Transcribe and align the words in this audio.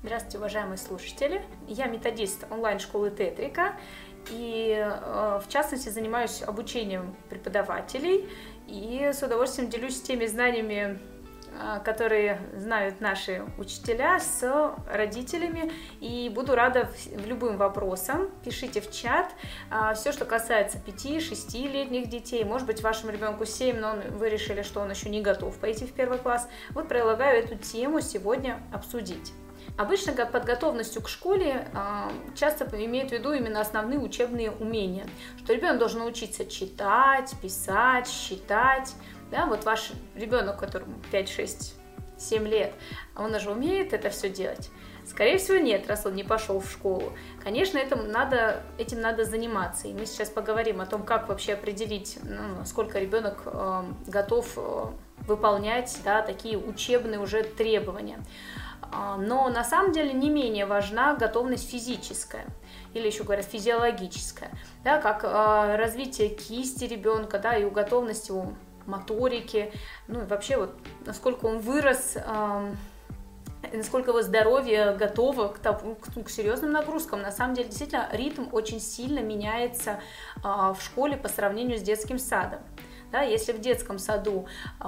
Здравствуйте, 0.00 0.38
уважаемые 0.38 0.78
слушатели! 0.78 1.42
Я 1.66 1.86
методист 1.86 2.46
онлайн-школы 2.52 3.10
Тетрика 3.10 3.74
и 4.30 4.72
э, 4.78 5.40
в 5.44 5.48
частности 5.48 5.88
занимаюсь 5.88 6.40
обучением 6.40 7.16
преподавателей 7.28 8.28
и 8.68 9.10
с 9.12 9.24
удовольствием 9.24 9.68
делюсь 9.68 10.00
теми 10.00 10.26
знаниями, 10.26 11.00
э, 11.50 11.80
которые 11.84 12.40
знают 12.54 13.00
наши 13.00 13.42
учителя 13.58 14.20
с 14.20 14.72
родителями 14.88 15.72
и 15.98 16.30
буду 16.32 16.54
рада 16.54 16.88
любым 17.26 17.56
вопросам. 17.56 18.30
Пишите 18.44 18.80
в 18.80 18.92
чат 18.92 19.32
э, 19.72 19.94
все, 19.96 20.12
что 20.12 20.24
касается 20.26 20.78
5-6-летних 20.78 22.08
детей. 22.08 22.44
Может 22.44 22.68
быть, 22.68 22.82
вашему 22.82 23.10
ребенку 23.10 23.44
7, 23.44 23.76
но 23.76 23.96
вы 24.10 24.28
решили, 24.28 24.62
что 24.62 24.78
он 24.78 24.90
еще 24.92 25.08
не 25.08 25.22
готов 25.22 25.58
пойти 25.58 25.86
в 25.86 25.92
первый 25.92 26.18
класс. 26.18 26.48
Вот 26.70 26.86
предлагаю 26.86 27.42
эту 27.42 27.56
тему 27.56 28.00
сегодня 28.00 28.62
обсудить. 28.72 29.32
Обычно 29.78 30.12
под 30.26 30.44
готовностью 30.44 31.02
к 31.02 31.08
школе 31.08 31.68
а, 31.72 32.10
часто 32.34 32.64
имеют 32.84 33.10
в 33.10 33.12
виду 33.12 33.32
именно 33.32 33.60
основные 33.60 34.00
учебные 34.00 34.50
умения, 34.50 35.06
что 35.38 35.54
ребенок 35.54 35.78
должен 35.78 36.00
научиться 36.00 36.44
читать, 36.44 37.32
писать, 37.40 38.08
считать. 38.08 38.92
Да, 39.30 39.46
вот 39.46 39.64
ваш 39.64 39.92
ребенок, 40.16 40.58
которому 40.58 40.94
5, 41.12 41.28
6, 41.28 41.74
7 42.18 42.48
лет, 42.48 42.72
он 43.14 43.32
уже 43.32 43.52
умеет 43.52 43.92
это 43.92 44.10
все 44.10 44.28
делать. 44.28 44.68
Скорее 45.06 45.38
всего, 45.38 45.58
нет, 45.58 45.86
раз 45.86 46.04
он 46.04 46.16
не 46.16 46.24
пошел 46.24 46.58
в 46.58 46.68
школу. 46.68 47.12
Конечно, 47.44 47.78
этим 47.78 48.10
надо, 48.10 48.62
этим 48.78 49.00
надо 49.00 49.24
заниматься. 49.24 49.86
И 49.86 49.92
мы 49.92 50.06
сейчас 50.06 50.28
поговорим 50.28 50.80
о 50.80 50.86
том, 50.86 51.04
как 51.04 51.28
вообще 51.28 51.54
определить, 51.54 52.18
ну, 52.24 52.64
сколько 52.64 52.98
ребенок 52.98 53.42
э, 53.46 53.82
готов 54.08 54.52
э, 54.56 54.86
выполнять 55.26 55.96
да, 56.04 56.20
такие 56.20 56.58
учебные 56.58 57.20
уже 57.20 57.44
требования. 57.44 58.18
А, 58.90 59.16
но 59.16 59.48
на 59.48 59.64
самом 59.64 59.92
деле 59.92 60.12
не 60.12 60.30
менее 60.30 60.66
важна 60.66 61.14
готовность 61.14 61.70
физическая 61.70 62.46
или 62.94 63.06
еще 63.06 63.24
говорят 63.24 63.44
физиологическая, 63.44 64.50
да, 64.82 65.00
как 65.00 65.24
э, 65.24 65.76
развитие 65.76 66.30
кисти 66.30 66.84
ребенка, 66.84 67.38
да, 67.38 67.56
и 67.56 67.64
у 67.64 67.70
готовности 67.70 68.30
у 68.32 68.54
моторики, 68.86 69.72
ну 70.06 70.22
и 70.22 70.24
вообще 70.24 70.56
вот 70.56 70.74
насколько 71.04 71.44
он 71.44 71.58
вырос, 71.58 72.16
э, 72.16 72.74
насколько 73.72 74.10
его 74.10 74.22
здоровье 74.22 74.96
готово 74.98 75.48
к, 75.48 75.60
к, 75.60 76.24
к 76.24 76.30
серьезным 76.30 76.72
нагрузкам. 76.72 77.20
На 77.20 77.32
самом 77.32 77.54
деле, 77.54 77.68
действительно, 77.68 78.08
ритм 78.12 78.46
очень 78.52 78.80
сильно 78.80 79.18
меняется 79.20 80.00
э, 80.36 80.40
в 80.42 80.78
школе 80.80 81.16
по 81.16 81.28
сравнению 81.28 81.78
с 81.78 81.82
детским 81.82 82.18
садом. 82.18 82.60
Да, 83.10 83.22
если 83.22 83.52
в 83.52 83.60
детском 83.60 83.98
саду 83.98 84.46
э, 84.80 84.86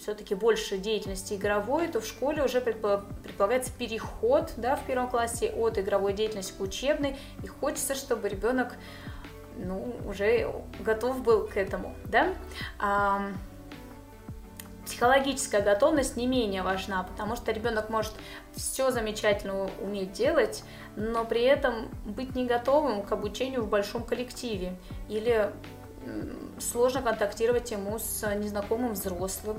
все-таки 0.00 0.34
больше 0.34 0.78
деятельности 0.78 1.34
игровой, 1.34 1.88
то 1.88 2.00
в 2.00 2.06
школе 2.06 2.42
уже 2.42 2.60
предполагается 2.60 3.72
переход 3.72 4.52
да, 4.56 4.74
в 4.74 4.84
первом 4.84 5.08
классе 5.08 5.50
от 5.50 5.78
игровой 5.78 6.12
деятельности 6.12 6.54
к 6.56 6.60
учебной, 6.60 7.16
и 7.42 7.46
хочется, 7.46 7.94
чтобы 7.94 8.28
ребенок 8.28 8.74
ну, 9.56 9.94
уже 10.06 10.52
готов 10.80 11.22
был 11.22 11.46
к 11.46 11.56
этому. 11.56 11.94
Да? 12.06 12.28
А, 12.78 13.28
психологическая 14.84 15.62
готовность 15.62 16.16
не 16.16 16.26
менее 16.26 16.62
важна, 16.62 17.02
потому 17.04 17.36
что 17.36 17.52
ребенок 17.52 17.88
может 17.88 18.12
все 18.54 18.90
замечательно 18.90 19.70
уметь 19.80 20.12
делать, 20.12 20.64
но 20.96 21.24
при 21.24 21.42
этом 21.42 21.88
быть 22.04 22.34
не 22.34 22.46
готовым 22.46 23.02
к 23.02 23.12
обучению 23.12 23.62
в 23.62 23.68
большом 23.68 24.04
коллективе 24.04 24.76
или 25.08 25.52
сложно 26.58 27.02
контактировать 27.02 27.70
ему 27.70 27.98
с 27.98 28.26
незнакомым 28.34 28.92
взрослым. 28.92 29.58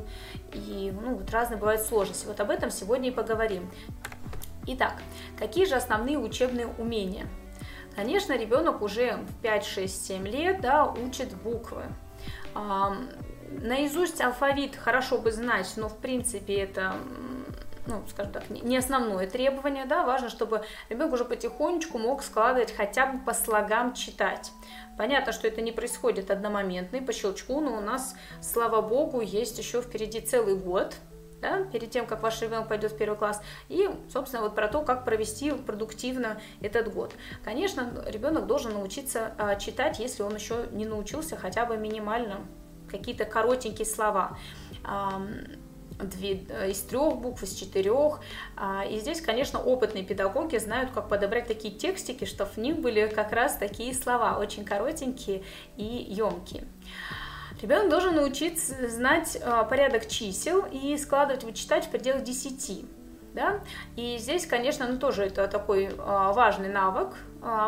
И 0.53 0.93
ну, 0.93 1.15
вот 1.15 1.29
разные 1.31 1.57
бывают 1.57 1.81
сложности. 1.81 2.25
Вот 2.25 2.39
об 2.39 2.49
этом 2.49 2.71
сегодня 2.71 3.09
и 3.09 3.11
поговорим. 3.11 3.69
Итак, 4.65 5.01
какие 5.37 5.65
же 5.65 5.75
основные 5.75 6.17
учебные 6.17 6.67
умения? 6.77 7.27
Конечно, 7.95 8.35
ребенок 8.37 8.81
уже 8.81 9.17
в 9.17 9.41
5, 9.41 9.65
6, 9.65 10.05
7 10.05 10.27
лет 10.27 10.61
да, 10.61 10.85
учит 10.85 11.33
буквы. 11.35 11.83
Наизусть 13.51 14.21
алфавит 14.21 14.75
хорошо 14.75 15.19
бы 15.19 15.31
знать, 15.31 15.71
но 15.75 15.89
в 15.89 15.97
принципе 15.97 16.55
это 16.55 16.95
ну, 17.85 18.03
скажем 18.09 18.31
так, 18.31 18.49
не 18.49 18.77
основное 18.77 19.27
требование, 19.29 19.85
да, 19.85 20.05
важно, 20.05 20.29
чтобы 20.29 20.63
ребенок 20.89 21.13
уже 21.13 21.25
потихонечку 21.25 21.97
мог 21.97 22.23
складывать 22.23 22.73
хотя 22.73 23.07
бы 23.07 23.19
по 23.19 23.33
слогам 23.33 23.93
читать. 23.93 24.51
Понятно, 24.97 25.33
что 25.33 25.47
это 25.47 25.61
не 25.61 25.71
происходит 25.71 26.31
одномоментно 26.31 26.97
и 26.97 27.01
по 27.01 27.11
щелчку, 27.11 27.59
но 27.61 27.77
у 27.77 27.81
нас, 27.81 28.15
слава 28.41 28.81
богу, 28.81 29.21
есть 29.21 29.57
еще 29.57 29.81
впереди 29.81 30.21
целый 30.21 30.55
год, 30.55 30.95
да, 31.41 31.63
перед 31.65 31.91
тем, 31.91 32.05
как 32.05 32.23
ваш 32.23 32.41
ребенок 32.41 32.69
пойдет 32.69 32.93
в 32.93 32.97
первый 32.97 33.17
класс, 33.17 33.41
и, 33.67 33.89
собственно, 34.09 34.43
вот 34.43 34.55
про 34.55 34.69
то, 34.69 34.81
как 34.81 35.03
провести 35.03 35.51
продуктивно 35.51 36.39
этот 36.61 36.93
год. 36.93 37.13
Конечно, 37.43 37.91
ребенок 38.07 38.47
должен 38.47 38.73
научиться 38.73 39.33
а, 39.37 39.55
читать, 39.55 39.99
если 39.99 40.23
он 40.23 40.35
еще 40.35 40.67
не 40.71 40.85
научился 40.85 41.35
хотя 41.35 41.65
бы 41.65 41.75
минимально 41.75 42.45
какие-то 42.89 43.25
коротенькие 43.25 43.85
слова 43.85 44.37
две, 45.99 46.45
э, 46.49 46.71
из 46.71 46.81
трех 46.81 47.17
букв, 47.17 47.43
из 47.43 47.53
четырех. 47.53 48.19
А, 48.55 48.85
и 48.85 48.99
здесь, 48.99 49.21
конечно, 49.21 49.59
опытные 49.59 50.03
педагоги 50.03 50.57
знают, 50.57 50.91
как 50.91 51.09
подобрать 51.09 51.47
такие 51.47 51.73
текстики, 51.73 52.25
чтобы 52.25 52.51
в 52.51 52.57
них 52.57 52.77
были 52.79 53.07
как 53.07 53.31
раз 53.31 53.55
такие 53.55 53.93
слова, 53.93 54.37
очень 54.39 54.65
коротенькие 54.65 55.43
и 55.77 55.83
емкие. 55.83 56.65
Ребенок 57.61 57.89
должен 57.89 58.15
научиться 58.15 58.89
знать 58.89 59.37
а, 59.43 59.63
порядок 59.63 60.07
чисел 60.07 60.65
и 60.71 60.97
складывать, 60.97 61.43
вычитать 61.43 61.85
в 61.85 61.89
пределах 61.89 62.23
10. 62.23 62.85
Да? 63.33 63.61
И 63.95 64.17
здесь, 64.19 64.45
конечно, 64.45 64.87
ну, 64.87 64.99
тоже 64.99 65.25
это 65.25 65.47
такой 65.47 65.89
а, 65.97 66.33
важный 66.33 66.69
навык. 66.69 67.13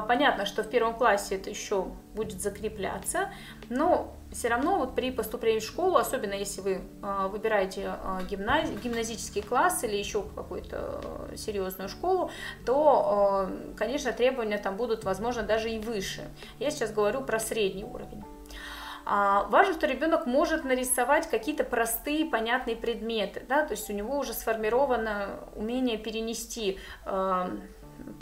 Понятно, 0.07 0.45
что 0.45 0.63
в 0.63 0.69
первом 0.69 0.93
классе 0.93 1.35
это 1.35 1.49
еще 1.49 1.87
будет 2.13 2.41
закрепляться, 2.41 3.29
но 3.67 4.15
все 4.35 4.49
равно 4.49 4.77
вот 4.77 4.95
при 4.95 5.11
поступлении 5.11 5.59
в 5.59 5.63
школу, 5.63 5.95
особенно 5.95 6.33
если 6.33 6.59
вы 6.59 6.81
э, 7.01 7.27
выбираете 7.29 7.95
э, 8.03 8.19
гимнази 8.29 8.73
гимназический 8.83 9.41
класс 9.41 9.83
или 9.85 9.95
еще 9.95 10.23
какую-то 10.35 11.01
э, 11.31 11.37
серьезную 11.37 11.87
школу, 11.87 12.29
то, 12.65 13.49
конечно, 13.77 14.11
требования 14.11 14.57
там 14.57 14.75
будут, 14.75 15.05
возможно, 15.05 15.41
даже 15.41 15.69
и 15.69 15.79
выше. 15.79 16.27
Я 16.59 16.69
сейчас 16.69 16.91
говорю 16.91 17.21
про 17.21 17.39
средний 17.39 17.85
уровень. 17.85 18.23
А, 19.05 19.43
важно, 19.49 19.73
что 19.75 19.85
ребенок 19.87 20.25
может 20.25 20.65
нарисовать 20.65 21.29
какие-то 21.29 21.63
простые, 21.63 22.25
понятные 22.25 22.75
предметы, 22.75 23.43
да, 23.47 23.63
то 23.63 23.73
есть 23.73 23.89
у 23.89 23.93
него 23.93 24.17
уже 24.17 24.33
сформировано 24.33 25.39
умение 25.55 25.97
перенести 25.97 26.79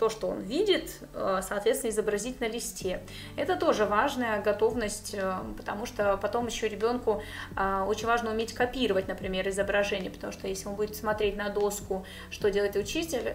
то, 0.04 0.10
что 0.10 0.28
он 0.28 0.42
видит, 0.42 1.00
э, 1.14 1.40
соответственно, 1.48 1.92
изобразить 1.92 2.42
на 2.42 2.50
листе. 2.50 3.02
Это 3.38 3.56
тоже 3.56 3.86
важная 3.86 4.42
готовность, 4.42 5.14
э, 5.14 5.34
потому 5.56 5.86
что 5.86 6.18
потом 6.18 6.48
еще 6.48 6.68
ребенку 6.68 7.24
э, 7.56 7.86
очень 7.88 8.06
важно 8.06 8.32
уметь 8.32 8.52
копировать, 8.52 9.08
например, 9.08 9.48
изображение, 9.48 10.12
потому 10.12 10.34
что 10.34 10.50
если 10.50 10.68
он 10.68 10.76
будет 10.76 10.98
смотреть 10.98 11.38
на 11.38 11.48
доску, 11.48 12.06
что 12.32 12.52
делает 12.52 12.76
учитель, 12.76 13.30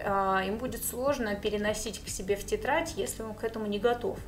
ему 0.45 0.57
будет 0.57 0.85
сложно 0.85 1.33
переносить 1.33 2.03
к 2.03 2.07
себе 2.07 2.35
в 2.35 2.45
тетрадь, 2.45 2.93
если 2.95 3.23
он 3.23 3.33
к 3.33 3.43
этому 3.43 3.65
не 3.65 3.79
готов. 3.79 4.19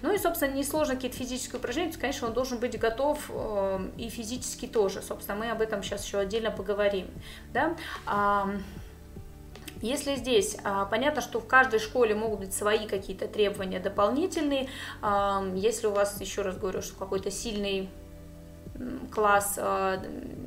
Ну 0.00 0.14
и, 0.14 0.18
собственно, 0.18 0.54
несложно 0.54 0.94
какие-то 0.94 1.16
физические 1.16 1.58
упражнения, 1.58 1.90
то, 1.90 1.98
конечно, 1.98 2.28
он 2.28 2.32
должен 2.32 2.58
быть 2.58 2.78
готов 2.78 3.28
и 3.96 4.08
физически 4.08 4.66
тоже. 4.66 5.02
Собственно, 5.02 5.36
мы 5.36 5.50
об 5.50 5.60
этом 5.60 5.82
сейчас 5.82 6.06
еще 6.06 6.18
отдельно 6.18 6.52
поговорим. 6.52 7.08
Да? 7.52 7.76
Если 9.80 10.16
здесь 10.16 10.56
а, 10.64 10.84
понятно, 10.86 11.20
что 11.20 11.40
в 11.40 11.46
каждой 11.46 11.78
школе 11.78 12.14
могут 12.14 12.40
быть 12.40 12.54
свои 12.54 12.86
какие-то 12.86 13.28
требования 13.28 13.78
дополнительные, 13.78 14.68
а, 15.02 15.44
если 15.54 15.86
у 15.86 15.92
вас, 15.92 16.20
еще 16.20 16.42
раз 16.42 16.56
говорю, 16.56 16.82
что 16.82 16.96
какой-то 16.96 17.30
сильный 17.30 17.88
класс, 19.12 19.56
а, 19.60 20.00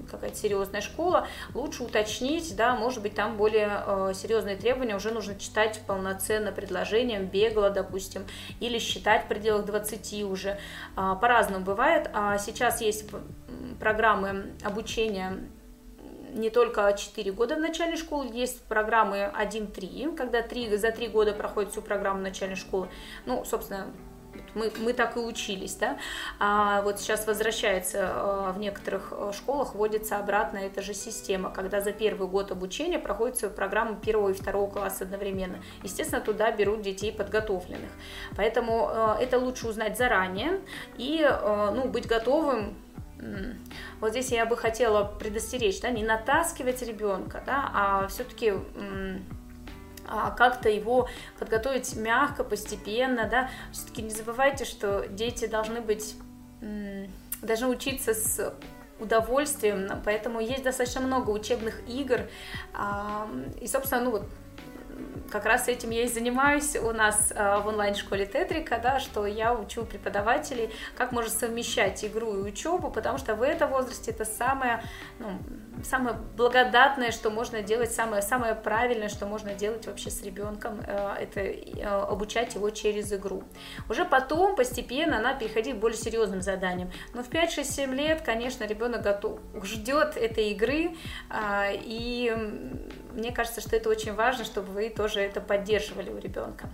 какая-то 0.09 0.36
серьезная 0.36 0.81
школа, 0.81 1.28
лучше 1.53 1.84
уточнить, 1.84 2.56
да, 2.56 2.75
может 2.75 3.02
быть, 3.02 3.16
там 3.16 3.38
более 3.38 4.14
серьезные 4.14 4.58
требования, 4.58 4.96
уже 4.96 5.12
нужно 5.12 5.35
читать 5.35 5.82
полноценно 5.88 6.52
предложением, 6.52 7.28
бегло, 7.28 7.70
допустим, 7.70 8.26
или 8.59 8.79
считать 8.79 9.26
в 9.26 9.28
пределах 9.28 9.66
20 9.66 10.23
уже. 10.23 10.59
По-разному 10.96 11.64
бывает. 11.64 12.09
А 12.14 12.38
сейчас 12.38 12.82
есть 12.82 13.06
программы 13.79 14.52
обучения 14.64 15.38
не 16.34 16.50
только 16.50 16.94
4 16.94 17.32
года 17.32 17.56
в 17.56 17.60
начальной 17.60 17.98
школе, 17.98 18.30
есть 18.34 18.62
программы 18.64 19.32
1-3, 19.38 20.16
когда 20.16 20.42
3, 20.42 20.78
за 20.78 20.92
3 20.92 21.08
года 21.08 21.34
проходит 21.34 21.72
всю 21.72 21.82
программу 21.82 22.22
начальной 22.22 22.56
школы. 22.56 22.88
Ну, 23.26 23.44
собственно, 23.46 23.88
мы, 24.54 24.72
мы 24.80 24.94
так 24.94 25.18
и 25.18 25.20
учились, 25.20 25.76
да, 25.76 25.98
а 26.40 26.82
вот 26.82 27.00
сейчас 27.00 27.28
возвращается 27.28 28.12
э, 28.14 28.52
в 28.54 28.60
некоторых 28.60 29.14
э, 29.16 29.32
школах, 29.34 29.76
вводится 29.76 30.18
обратно 30.18 30.58
эта 30.58 30.82
же 30.82 30.94
система, 30.94 31.52
когда 31.52 31.82
за 31.82 31.92
первый 31.92 32.28
год 32.28 32.52
обучения 32.52 33.00
проходит 33.00 33.38
свою 33.38 33.54
программу 33.54 33.96
первого 33.96 34.30
и 34.30 34.34
второго 34.34 34.70
класса 34.70 35.06
одновременно. 35.06 35.58
Естественно, 35.84 36.22
туда 36.22 36.52
берут 36.52 36.82
детей 36.82 37.12
подготовленных. 37.12 37.92
Поэтому 38.36 38.90
э, 38.92 39.16
это 39.22 39.40
лучше 39.40 39.68
узнать 39.68 39.98
заранее 39.98 40.62
и 40.98 41.28
ну, 41.42 41.88
быть 41.88 42.08
готовым 42.08 42.76
вот 44.00 44.12
здесь 44.12 44.32
я 44.32 44.46
бы 44.46 44.58
хотела 44.58 45.03
предостеречь, 45.03 45.79
да, 45.82 45.90
не 45.90 46.03
натаскивать 46.03 46.82
ребенка, 46.82 47.44
да, 47.46 47.72
а 47.73 48.08
все-таки 48.08 48.53
а, 50.08 50.32
как-то 50.32 50.70
его 50.70 51.08
подготовить 51.40 51.96
мягко, 51.96 52.44
постепенно, 52.44 53.28
да. 53.29 53.50
Все-таки 53.72 54.02
не 54.02 54.09
забывайте, 54.09 54.66
что 54.66 55.08
дети 55.08 55.46
должны 55.46 55.82
быть, 55.82 56.16
должны 57.41 57.68
учиться 57.68 58.14
с 58.14 58.53
удовольствием, 59.00 59.90
поэтому 60.06 60.40
есть 60.40 60.64
достаточно 60.64 61.02
много 61.02 61.32
учебных 61.32 61.82
игр, 61.88 62.22
и, 63.59 63.68
собственно, 63.68 64.03
ну 64.03 64.12
вот 64.12 64.29
как 65.32 65.46
раз 65.46 65.67
этим 65.67 65.90
я 65.91 66.03
и 66.03 66.08
занимаюсь 66.08 66.76
у 66.76 66.91
нас 66.91 67.32
э, 67.32 67.59
в 67.59 67.67
онлайн-школе 67.67 68.26
Тетрика, 68.26 68.79
да, 68.82 68.99
что 68.99 69.26
я 69.26 69.53
учу 69.53 69.85
преподавателей, 69.85 70.70
как 70.97 71.11
можно 71.11 71.32
совмещать 71.32 72.03
игру 72.03 72.35
и 72.35 72.41
учебу, 72.41 72.91
потому 72.91 73.17
что 73.17 73.35
в 73.35 73.41
этом 73.41 73.72
возрасте 73.72 74.11
это 74.11 74.26
самое, 74.26 74.84
ну, 75.20 75.40
самое 75.84 76.16
благодатное, 76.36 77.12
что 77.12 77.30
можно 77.30 77.62
делать, 77.62 77.92
самое, 77.92 78.22
самое 78.22 78.56
правильное, 78.56 79.10
что 79.10 79.26
можно 79.26 79.54
делать 79.54 79.88
вообще 79.88 80.10
с 80.10 80.24
ребенком, 80.24 80.82
э, 80.86 81.16
это 81.20 81.40
э, 81.40 81.84
обучать 81.84 82.56
его 82.56 82.70
через 82.70 83.12
игру. 83.14 83.44
Уже 83.90 84.06
потом 84.06 84.56
постепенно 84.56 85.18
она 85.18 85.34
переходит 85.34 85.78
к 85.78 85.80
более 85.80 85.98
серьезным 85.98 86.42
заданиям. 86.42 86.92
Но 87.14 87.24
в 87.24 87.30
5-6-7 87.30 87.94
лет, 87.94 88.22
конечно, 88.22 88.64
ребенок 88.66 89.02
готов, 89.02 89.40
ждет 89.64 90.18
этой 90.18 90.52
игры, 90.52 90.96
и 91.32 92.36
мне 93.14 93.32
кажется, 93.32 93.62
что 93.62 93.76
это 93.76 93.90
очень 93.90 94.14
важно, 94.14 94.46
чтобы 94.46 94.72
вы 94.72 94.90
тоже 94.90 95.22
это 95.22 95.42
поддерживали 95.42 96.10
у 96.10 96.18
ребенка. 96.18 96.70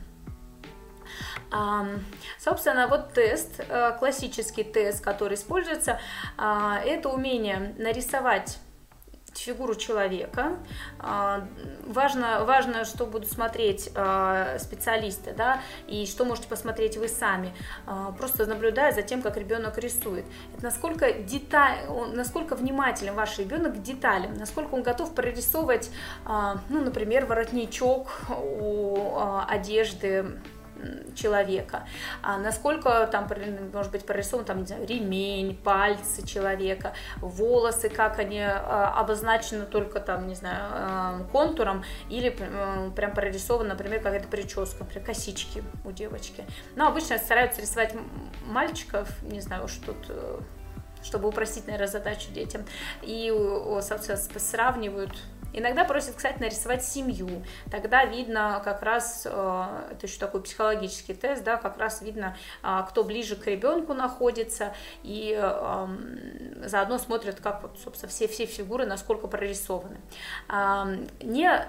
Собственно, 2.39 2.87
вот 2.87 3.13
тест, 3.13 3.61
э, 3.67 3.97
классический 3.97 4.63
тест, 4.63 5.03
который 5.03 5.35
используется, 5.35 5.99
а, 6.37 6.79
это 6.83 7.09
умение 7.09 7.73
нарисовать 7.77 8.59
фигуру 9.37 9.75
человека. 9.75 10.57
А, 10.99 11.47
важно, 11.85 12.43
важно, 12.45 12.85
что 12.85 13.05
будут 13.05 13.29
смотреть 13.29 13.89
а, 13.95 14.57
специалисты, 14.59 15.33
да, 15.33 15.61
и 15.87 16.05
что 16.05 16.25
можете 16.25 16.47
посмотреть 16.47 16.97
вы 16.97 17.07
сами, 17.07 17.53
а, 17.85 18.11
просто 18.11 18.45
наблюдая 18.45 18.91
за 18.91 19.01
тем, 19.01 19.21
как 19.21 19.37
ребенок 19.37 19.77
рисует. 19.77 20.25
Это 20.55 20.65
насколько, 20.65 21.13
деталь, 21.13 21.77
насколько 22.13 22.55
внимателен 22.55 23.15
ваш 23.15 23.37
ребенок 23.39 23.75
к 23.75 23.81
деталям, 23.81 24.33
насколько 24.35 24.73
он 24.75 24.83
готов 24.83 25.13
прорисовывать, 25.13 25.89
ну, 26.25 26.81
например, 26.81 27.25
воротничок 27.25 28.07
у 28.29 29.17
одежды 29.47 30.39
человека, 31.15 31.87
а 32.21 32.37
насколько 32.37 33.07
там, 33.11 33.27
может 33.73 33.91
быть, 33.91 34.05
прорисован 34.05 34.45
там, 34.45 34.59
не 34.59 34.65
знаю, 34.65 34.85
ремень, 34.87 35.55
пальцы 35.55 36.25
человека, 36.25 36.93
волосы, 37.17 37.89
как 37.89 38.19
они 38.19 38.41
а, 38.41 38.93
обозначены 38.97 39.65
только 39.65 39.99
там, 39.99 40.27
не 40.27 40.35
знаю, 40.35 41.25
контуром, 41.31 41.83
или 42.09 42.29
прям 42.95 43.13
прорисован, 43.13 43.67
например, 43.67 44.01
какая-то 44.01 44.27
прическа, 44.27 44.83
например, 44.83 45.05
косички 45.05 45.63
у 45.85 45.91
девочки. 45.91 46.45
Но 46.75 46.87
обычно 46.87 47.17
стараются 47.17 47.61
рисовать 47.61 47.93
мальчиков, 48.45 49.09
не 49.21 49.41
знаю, 49.41 49.67
что 49.67 49.93
тут 49.93 50.05
э, 50.09 50.39
чтобы 51.03 51.29
упростить, 51.29 51.65
наверное, 51.67 51.87
задачу 51.87 52.31
детям. 52.31 52.65
И, 53.01 53.31
собственно, 53.81 54.17
сравнивают 54.17 55.11
Иногда 55.57 55.83
просят, 55.85 56.15
кстати, 56.15 56.39
нарисовать 56.39 56.85
семью. 56.85 57.43
Тогда 57.71 58.05
видно 58.05 58.61
как 58.63 58.83
раз, 58.83 59.25
э, 59.25 59.65
это 59.91 60.05
еще 60.05 60.19
такой 60.19 60.43
психологический 60.43 61.13
тест, 61.13 61.43
да, 61.43 61.57
как 61.57 61.77
раз 61.77 62.01
видно, 62.01 62.37
а, 62.61 62.83
кто 62.83 63.03
ближе 63.03 63.35
к 63.35 63.47
ребенку 63.47 63.93
находится, 63.93 64.73
и 65.03 65.35
заодно 66.63 66.97
смотрят, 66.97 67.39
как 67.39 67.63
вот, 67.63 67.79
собственно, 67.83 68.09
все, 68.09 68.27
все 68.27 68.45
фигуры, 68.45 68.85
насколько 68.85 69.27
прорисованы. 69.27 69.97
Не, 71.21 71.65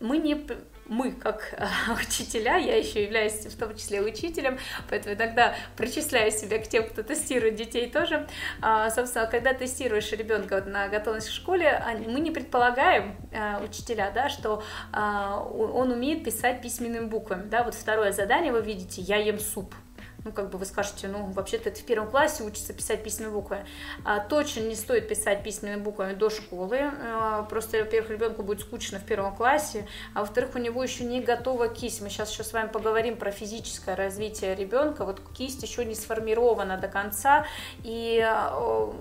мы 0.00 0.18
не 0.18 0.46
мы, 0.88 1.12
как 1.12 1.54
э, 1.56 1.66
учителя, 2.00 2.56
я 2.56 2.76
еще 2.76 3.02
являюсь 3.02 3.46
в 3.46 3.56
том 3.58 3.74
числе 3.76 4.00
учителем, 4.00 4.58
поэтому 4.88 5.14
иногда 5.14 5.54
причисляю 5.76 6.30
себя 6.30 6.58
к 6.58 6.68
тем, 6.68 6.88
кто 6.88 7.02
тестирует 7.02 7.56
детей 7.56 7.90
тоже. 7.90 8.26
А, 8.62 8.90
собственно, 8.90 9.26
когда 9.26 9.54
тестируешь 9.54 10.10
ребенка 10.12 10.62
на 10.62 10.88
готовность 10.88 11.28
к 11.28 11.32
школе, 11.32 11.82
мы 12.06 12.20
не 12.20 12.30
предполагаем, 12.30 13.16
э, 13.32 13.62
учителя, 13.64 14.10
да, 14.14 14.28
что 14.28 14.62
а, 14.92 15.40
он 15.40 15.90
умеет 15.92 16.24
писать 16.24 16.62
письменными 16.62 17.06
буквами. 17.06 17.48
Да? 17.48 17.62
Вот 17.62 17.74
второе 17.74 18.12
задание 18.12 18.52
вы 18.52 18.62
видите 18.62 19.02
«Я 19.02 19.16
ем 19.16 19.38
суп» 19.38 19.74
ну, 20.26 20.32
как 20.32 20.50
бы 20.50 20.58
вы 20.58 20.66
скажете, 20.66 21.06
ну, 21.06 21.26
вообще-то 21.26 21.68
это 21.68 21.80
в 21.80 21.84
первом 21.84 22.10
классе 22.10 22.42
учится 22.42 22.72
писать 22.72 23.04
письменные 23.04 23.32
буквы. 23.32 23.58
А, 24.04 24.18
точно 24.18 24.60
не 24.60 24.74
стоит 24.74 25.08
писать 25.08 25.44
письменными 25.44 25.80
буквами 25.80 26.14
до 26.14 26.30
школы, 26.30 26.80
а, 26.80 27.44
просто, 27.44 27.78
во-первых, 27.78 28.10
ребенку 28.10 28.42
будет 28.42 28.60
скучно 28.60 28.98
в 28.98 29.04
первом 29.04 29.36
классе, 29.36 29.86
а 30.14 30.20
во-вторых, 30.20 30.56
у 30.56 30.58
него 30.58 30.82
еще 30.82 31.04
не 31.04 31.20
готова 31.20 31.68
кисть. 31.68 32.02
Мы 32.02 32.10
сейчас 32.10 32.32
еще 32.32 32.42
с 32.42 32.52
вами 32.52 32.68
поговорим 32.68 33.16
про 33.16 33.30
физическое 33.30 33.94
развитие 33.94 34.56
ребенка, 34.56 35.04
вот 35.04 35.20
кисть 35.32 35.62
еще 35.62 35.84
не 35.84 35.94
сформирована 35.94 36.76
до 36.76 36.88
конца, 36.88 37.46
и 37.84 38.20
а, 38.20 38.92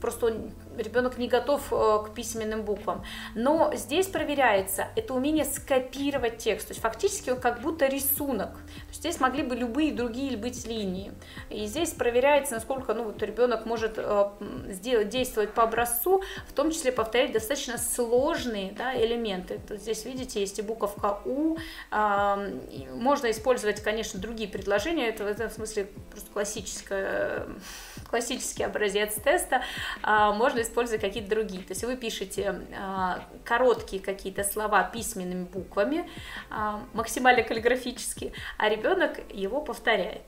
просто 0.00 0.26
он 0.26 0.50
ребенок 0.78 1.18
не 1.18 1.28
готов 1.28 1.72
э, 1.72 1.98
к 2.06 2.14
письменным 2.14 2.62
буквам. 2.62 3.04
Но 3.34 3.72
здесь 3.74 4.06
проверяется 4.06 4.88
это 4.96 5.14
умение 5.14 5.44
скопировать 5.44 6.38
текст, 6.38 6.68
то 6.68 6.72
есть 6.72 6.80
фактически 6.80 7.30
он 7.30 7.40
как 7.40 7.60
будто 7.60 7.86
рисунок. 7.86 8.52
То 8.54 8.88
есть 8.88 9.00
здесь 9.00 9.20
могли 9.20 9.42
бы 9.42 9.54
любые 9.54 9.92
другие 9.92 10.36
быть 10.36 10.66
линии. 10.66 11.12
И 11.50 11.66
здесь 11.66 11.90
проверяется, 11.90 12.54
насколько 12.54 12.94
ну, 12.94 13.04
вот 13.04 13.22
ребенок 13.22 13.66
может 13.66 13.94
э, 13.96 14.30
сделать, 14.68 15.08
действовать 15.08 15.52
по 15.52 15.62
образцу, 15.62 16.22
в 16.48 16.52
том 16.52 16.70
числе 16.70 16.92
повторять 16.92 17.32
достаточно 17.32 17.78
сложные 17.78 18.72
да, 18.72 18.94
элементы. 18.96 19.60
То 19.66 19.76
здесь, 19.76 20.04
видите, 20.04 20.40
есть 20.40 20.58
и 20.58 20.62
буковка 20.62 21.18
У. 21.24 21.56
Можно 21.90 23.30
использовать, 23.30 23.80
конечно, 23.82 24.20
другие 24.20 24.48
предложения. 24.48 25.08
Это 25.08 25.24
в 25.24 25.26
этом 25.26 25.50
смысле 25.50 25.88
просто 26.10 26.30
классическое 26.32 27.46
классический 28.14 28.64
образец 28.64 29.14
теста, 29.14 29.62
а, 30.02 30.32
можно 30.32 30.62
использовать 30.64 31.00
какие-то 31.00 31.30
другие. 31.30 31.62
То 31.62 31.70
есть 31.70 31.84
вы 31.84 31.96
пишете 31.96 32.62
а, 32.76 33.24
короткие 33.44 34.02
какие-то 34.02 34.44
слова 34.44 34.82
письменными 34.82 35.44
буквами, 35.44 36.08
а, 36.50 36.82
максимально 36.92 37.42
каллиграфически, 37.42 38.32
а 38.58 38.68
ребенок 38.68 39.20
его 39.32 39.60
повторяет. 39.60 40.22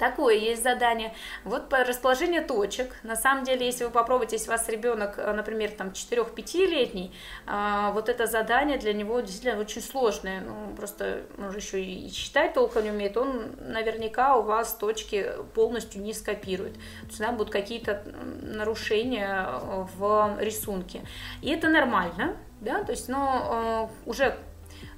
Такое 0.00 0.34
есть 0.34 0.62
задание. 0.62 1.12
Вот 1.44 1.68
по 1.68 1.84
расположению 1.84 2.46
точек. 2.46 2.96
На 3.02 3.16
самом 3.16 3.44
деле, 3.44 3.66
если 3.66 3.84
вы 3.84 3.90
попробуете, 3.90 4.36
если 4.36 4.48
у 4.48 4.52
вас 4.52 4.66
ребенок, 4.70 5.18
э, 5.18 5.30
например, 5.30 5.72
там 5.72 5.88
4-5-летний, 5.88 7.14
а, 7.46 7.92
вот 7.92 8.08
это 8.08 8.26
задание 8.26 8.78
для 8.78 8.94
него 8.94 9.20
действительно 9.20 9.60
очень 9.60 9.82
сложное. 9.82 10.40
Ну, 10.40 10.74
просто 10.74 11.24
он 11.36 11.52
же 11.52 11.58
еще 11.58 11.84
и 11.84 12.10
читать 12.10 12.54
толком 12.54 12.84
не 12.84 12.90
умеет, 12.90 13.18
он 13.18 13.56
наверняка 13.60 14.36
у 14.36 14.42
вас 14.42 14.72
точки 14.72 15.32
полностью 15.54 16.00
не 16.00 16.14
скопирует. 16.14 16.72
То 16.72 17.08
есть 17.08 17.18
там 17.18 17.36
будут 17.36 17.52
какие-то 17.52 18.02
нарушения 18.40 19.46
э, 19.50 19.86
в 19.98 20.38
рисунке. 20.40 21.02
И 21.42 21.50
это 21.50 21.68
нормально, 21.68 22.38
да, 22.62 22.84
то 22.84 22.92
есть, 22.92 23.10
но 23.10 23.90
э, 24.06 24.08
уже 24.08 24.34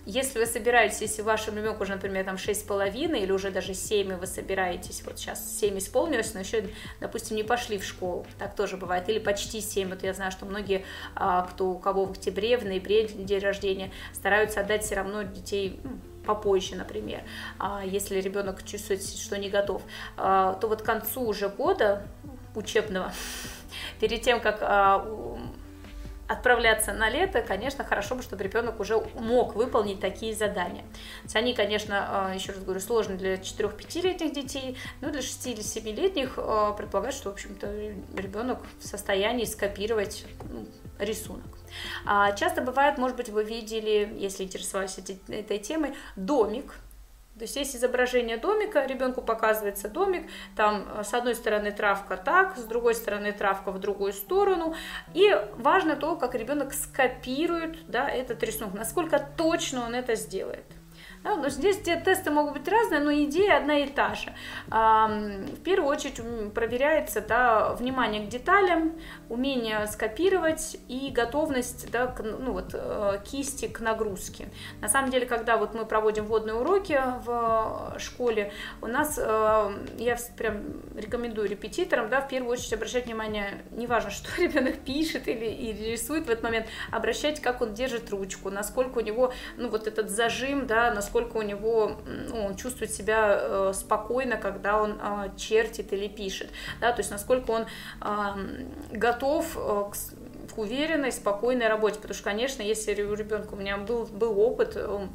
если 0.04 0.40
вы 0.40 0.46
собираетесь, 0.46 1.00
если 1.00 1.22
вашему 1.22 1.58
ребенку 1.58 1.84
уже, 1.84 1.92
например, 1.92 2.24
там 2.24 2.34
6,5 2.36 3.18
или 3.18 3.30
уже 3.30 3.50
даже 3.50 3.74
7, 3.74 4.12
и 4.12 4.14
вы 4.14 4.26
собираетесь, 4.26 5.02
вот 5.04 5.18
сейчас 5.18 5.58
7 5.60 5.78
исполнилось, 5.78 6.34
но 6.34 6.40
еще, 6.40 6.64
допустим, 7.00 7.36
не 7.36 7.44
пошли 7.44 7.78
в 7.78 7.84
школу, 7.84 8.26
так 8.38 8.56
тоже 8.56 8.76
бывает, 8.76 9.08
или 9.08 9.20
почти 9.20 9.60
7, 9.60 9.90
вот 9.90 10.02
я 10.02 10.12
знаю, 10.12 10.32
что 10.32 10.44
многие, 10.44 10.84
а, 11.14 11.42
кто, 11.42 11.70
у 11.70 11.78
кого 11.78 12.06
в 12.06 12.12
октябре, 12.12 12.58
в 12.58 12.64
ноябре 12.64 13.06
день 13.06 13.40
рождения, 13.40 13.92
стараются 14.12 14.60
отдать 14.60 14.82
все 14.84 14.96
равно 14.96 15.22
детей 15.22 15.78
ну, 15.84 15.92
попозже, 16.26 16.74
например, 16.74 17.22
а 17.58 17.84
если 17.84 18.20
ребенок 18.20 18.64
чувствует, 18.64 19.04
что 19.04 19.38
не 19.38 19.50
готов, 19.50 19.82
а, 20.16 20.54
то 20.54 20.66
вот 20.66 20.82
к 20.82 20.84
концу 20.84 21.22
уже 21.22 21.48
года 21.48 22.06
учебного, 22.56 23.12
перед 24.00 24.22
тем, 24.22 24.40
как 24.40 24.62
отправляться 26.32 26.92
на 26.92 27.10
лето, 27.10 27.42
конечно, 27.42 27.84
хорошо 27.84 28.14
бы, 28.14 28.22
чтобы 28.22 28.42
ребенок 28.42 28.80
уже 28.80 28.98
мог 29.14 29.54
выполнить 29.54 30.00
такие 30.00 30.34
задания. 30.34 30.84
Они, 31.34 31.54
конечно, 31.54 32.28
а, 32.30 32.34
еще 32.34 32.52
раз 32.52 32.62
говорю, 32.62 32.80
сложны 32.80 33.16
для 33.16 33.34
4-5-летних 33.34 34.32
детей, 34.32 34.76
но 35.00 35.10
для 35.10 35.22
6 35.22 35.46
или 35.48 35.60
7-летних 35.60 36.34
а, 36.36 36.72
предполагают, 36.72 37.16
что, 37.16 37.30
в 37.30 37.34
общем-то, 37.34 37.66
ребенок 38.16 38.60
в 38.80 38.86
состоянии 38.86 39.44
скопировать 39.44 40.24
ну, 40.50 40.66
рисунок. 40.98 41.46
А 42.04 42.32
часто 42.32 42.62
бывает, 42.62 42.98
может 42.98 43.16
быть, 43.16 43.28
вы 43.28 43.44
видели, 43.44 44.12
если 44.16 44.44
интересовались 44.44 44.98
этой 44.98 45.58
темой, 45.58 45.94
домик, 46.16 46.74
то 47.38 47.44
есть 47.44 47.56
есть 47.56 47.74
изображение 47.74 48.36
домика, 48.36 48.84
ребенку 48.84 49.22
показывается 49.22 49.88
домик, 49.88 50.28
там 50.54 50.86
э, 50.94 51.02
с 51.02 51.14
одной 51.14 51.34
стороны 51.34 51.72
травка 51.72 52.16
так, 52.16 52.58
с 52.58 52.64
другой 52.64 52.94
стороны 52.94 53.32
травка 53.32 53.72
в 53.72 53.78
другую 53.78 54.12
сторону. 54.12 54.74
И 55.14 55.34
важно 55.56 55.96
то, 55.96 56.16
как 56.16 56.34
ребенок 56.34 56.74
скопирует 56.74 57.86
да, 57.88 58.08
этот 58.08 58.42
рисунок, 58.42 58.74
насколько 58.74 59.18
точно 59.18 59.86
он 59.86 59.94
это 59.94 60.14
сделает. 60.14 60.64
Да? 61.24 61.36
Но 61.36 61.48
здесь 61.48 61.80
те 61.82 61.96
тесты 61.96 62.30
могут 62.30 62.54
быть 62.54 62.68
разные, 62.68 63.00
но 63.00 63.12
идея 63.12 63.58
одна 63.58 63.78
и 63.78 63.86
та 63.86 64.14
же. 64.14 64.32
В 64.68 65.60
первую 65.62 65.88
очередь 65.88 66.20
проверяется 66.52 67.20
да, 67.20 67.74
внимание 67.74 68.26
к 68.26 68.28
деталям, 68.28 68.92
умение 69.28 69.86
скопировать 69.86 70.76
и 70.88 71.10
готовность 71.10 71.90
да, 71.90 72.06
к, 72.06 72.22
ну, 72.22 72.52
вот, 72.52 72.70
э, 72.74 73.18
кисти 73.24 73.66
к 73.68 73.80
нагрузке. 73.80 74.48
На 74.80 74.88
самом 74.88 75.10
деле, 75.10 75.26
когда 75.26 75.56
вот 75.56 75.74
мы 75.74 75.84
проводим 75.84 76.26
вводные 76.26 76.54
уроки 76.54 77.00
в 77.24 77.94
школе, 77.98 78.52
у 78.80 78.86
нас, 78.86 79.18
э, 79.18 79.72
я 79.98 80.16
прям 80.36 80.62
рекомендую 80.96 81.48
репетиторам, 81.48 82.08
да, 82.08 82.20
в 82.20 82.28
первую 82.28 82.52
очередь 82.52 82.74
обращать 82.74 83.06
внимание, 83.06 83.62
неважно, 83.70 84.10
что 84.10 84.28
ребенок 84.42 84.78
пишет 84.80 85.28
или, 85.28 85.46
или 85.46 85.92
рисует 85.92 86.26
в 86.26 86.30
этот 86.30 86.42
момент, 86.42 86.66
обращать, 86.90 87.40
как 87.40 87.62
он 87.62 87.74
держит 87.74 88.10
ручку, 88.10 88.50
насколько 88.50 88.98
у 88.98 89.02
него, 89.02 89.32
ну, 89.56 89.68
вот 89.68 89.86
этот 89.86 90.10
зажим, 90.10 90.66
да, 90.66 90.92
насколько 90.92 91.11
у 91.14 91.42
него, 91.42 91.96
ну, 92.06 92.46
он 92.46 92.56
чувствует 92.56 92.92
себя 92.92 93.38
э, 93.40 93.72
спокойно, 93.74 94.36
когда 94.36 94.80
он 94.80 94.98
э, 95.00 95.30
чертит 95.36 95.92
или 95.92 96.08
пишет, 96.08 96.50
да, 96.80 96.92
то 96.92 97.00
есть 97.00 97.10
насколько 97.10 97.50
он 97.50 97.66
готов 98.90 99.56
э, 99.56 99.84
к, 99.90 100.54
к 100.54 100.58
уверенной, 100.58 101.12
спокойной 101.12 101.68
работе, 101.68 101.96
потому 101.96 102.14
что, 102.14 102.24
конечно, 102.24 102.62
если 102.62 103.02
у 103.02 103.14
ребенка 103.14 103.54
у 103.54 103.56
меня 103.56 103.76
был, 103.78 104.04
был 104.06 104.38
опыт, 104.38 104.76
он, 104.76 105.10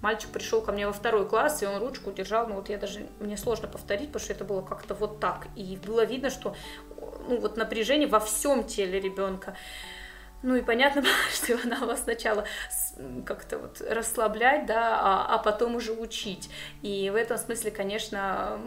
мальчик 0.00 0.30
пришел 0.30 0.60
ко 0.60 0.72
мне 0.72 0.86
во 0.86 0.92
второй 0.92 1.28
класс, 1.28 1.62
и 1.62 1.66
он 1.66 1.78
ручку 1.78 2.12
держал, 2.12 2.46
ну 2.46 2.54
вот 2.54 2.68
я 2.68 2.78
даже, 2.78 3.06
мне 3.20 3.36
сложно 3.36 3.68
повторить, 3.68 4.08
потому 4.08 4.24
что 4.24 4.32
это 4.32 4.44
было 4.44 4.62
как-то 4.62 4.94
вот 4.94 5.20
так, 5.20 5.48
и 5.56 5.78
было 5.84 6.04
видно, 6.04 6.30
что 6.30 6.54
ну, 7.28 7.40
вот 7.40 7.56
напряжение 7.56 8.08
во 8.08 8.20
всем 8.20 8.64
теле 8.64 9.00
ребенка. 9.00 9.56
Ну 10.42 10.54
и 10.54 10.62
понятно 10.62 11.02
что 11.32 11.58
она 11.62 11.84
вас 11.84 12.04
сначала 12.04 12.44
как-то 13.24 13.58
вот 13.58 13.80
расслаблять, 13.88 14.66
да, 14.66 14.98
а, 15.00 15.34
а 15.34 15.38
потом 15.38 15.76
уже 15.76 15.92
учить. 15.92 16.50
И 16.82 17.10
в 17.10 17.16
этом 17.16 17.38
смысле, 17.38 17.70
конечно, 17.70 18.58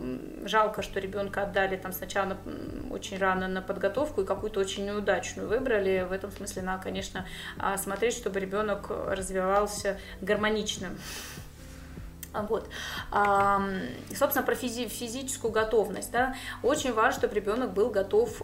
жалко, 0.45 0.81
что 0.81 0.99
ребенка 0.99 1.43
отдали 1.43 1.77
там 1.77 1.91
сначала 1.93 2.37
очень 2.89 3.17
рано 3.17 3.47
на 3.47 3.61
подготовку 3.61 4.21
и 4.21 4.25
какую-то 4.25 4.59
очень 4.59 4.85
неудачную 4.85 5.47
выбрали. 5.47 6.05
В 6.07 6.11
этом 6.11 6.31
смысле 6.31 6.61
надо, 6.63 6.83
конечно, 6.83 7.25
а, 7.57 7.77
смотреть, 7.77 8.15
чтобы 8.15 8.39
ребенок 8.39 8.87
развивался 8.89 9.99
гармонично. 10.21 10.89
Вот. 12.33 12.69
собственно, 14.15 14.45
про 14.45 14.55
физи- 14.55 14.87
физическую 14.87 15.51
готовность. 15.51 16.11
Да. 16.11 16.35
Очень 16.63 16.93
важно, 16.93 17.19
чтобы 17.19 17.35
ребенок 17.35 17.73
был 17.73 17.89
готов 17.89 18.41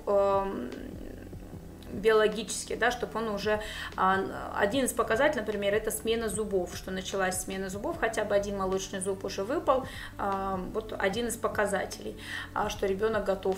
биологически, 1.91 2.75
да, 2.75 2.91
чтобы 2.91 3.19
он 3.19 3.29
уже... 3.29 3.61
А, 3.95 4.53
один 4.55 4.85
из 4.85 4.93
показателей, 4.93 5.41
например, 5.41 5.73
это 5.73 5.91
смена 5.91 6.29
зубов, 6.29 6.75
что 6.75 6.91
началась 6.91 7.41
смена 7.41 7.69
зубов, 7.69 7.97
хотя 7.99 8.23
бы 8.23 8.35
один 8.35 8.57
молочный 8.57 8.99
зуб 8.99 9.23
уже 9.25 9.43
выпал, 9.43 9.85
а, 10.17 10.59
вот 10.73 10.93
один 10.97 11.27
из 11.27 11.37
показателей, 11.37 12.17
а, 12.53 12.69
что 12.69 12.85
ребенок 12.85 13.25
готов 13.25 13.57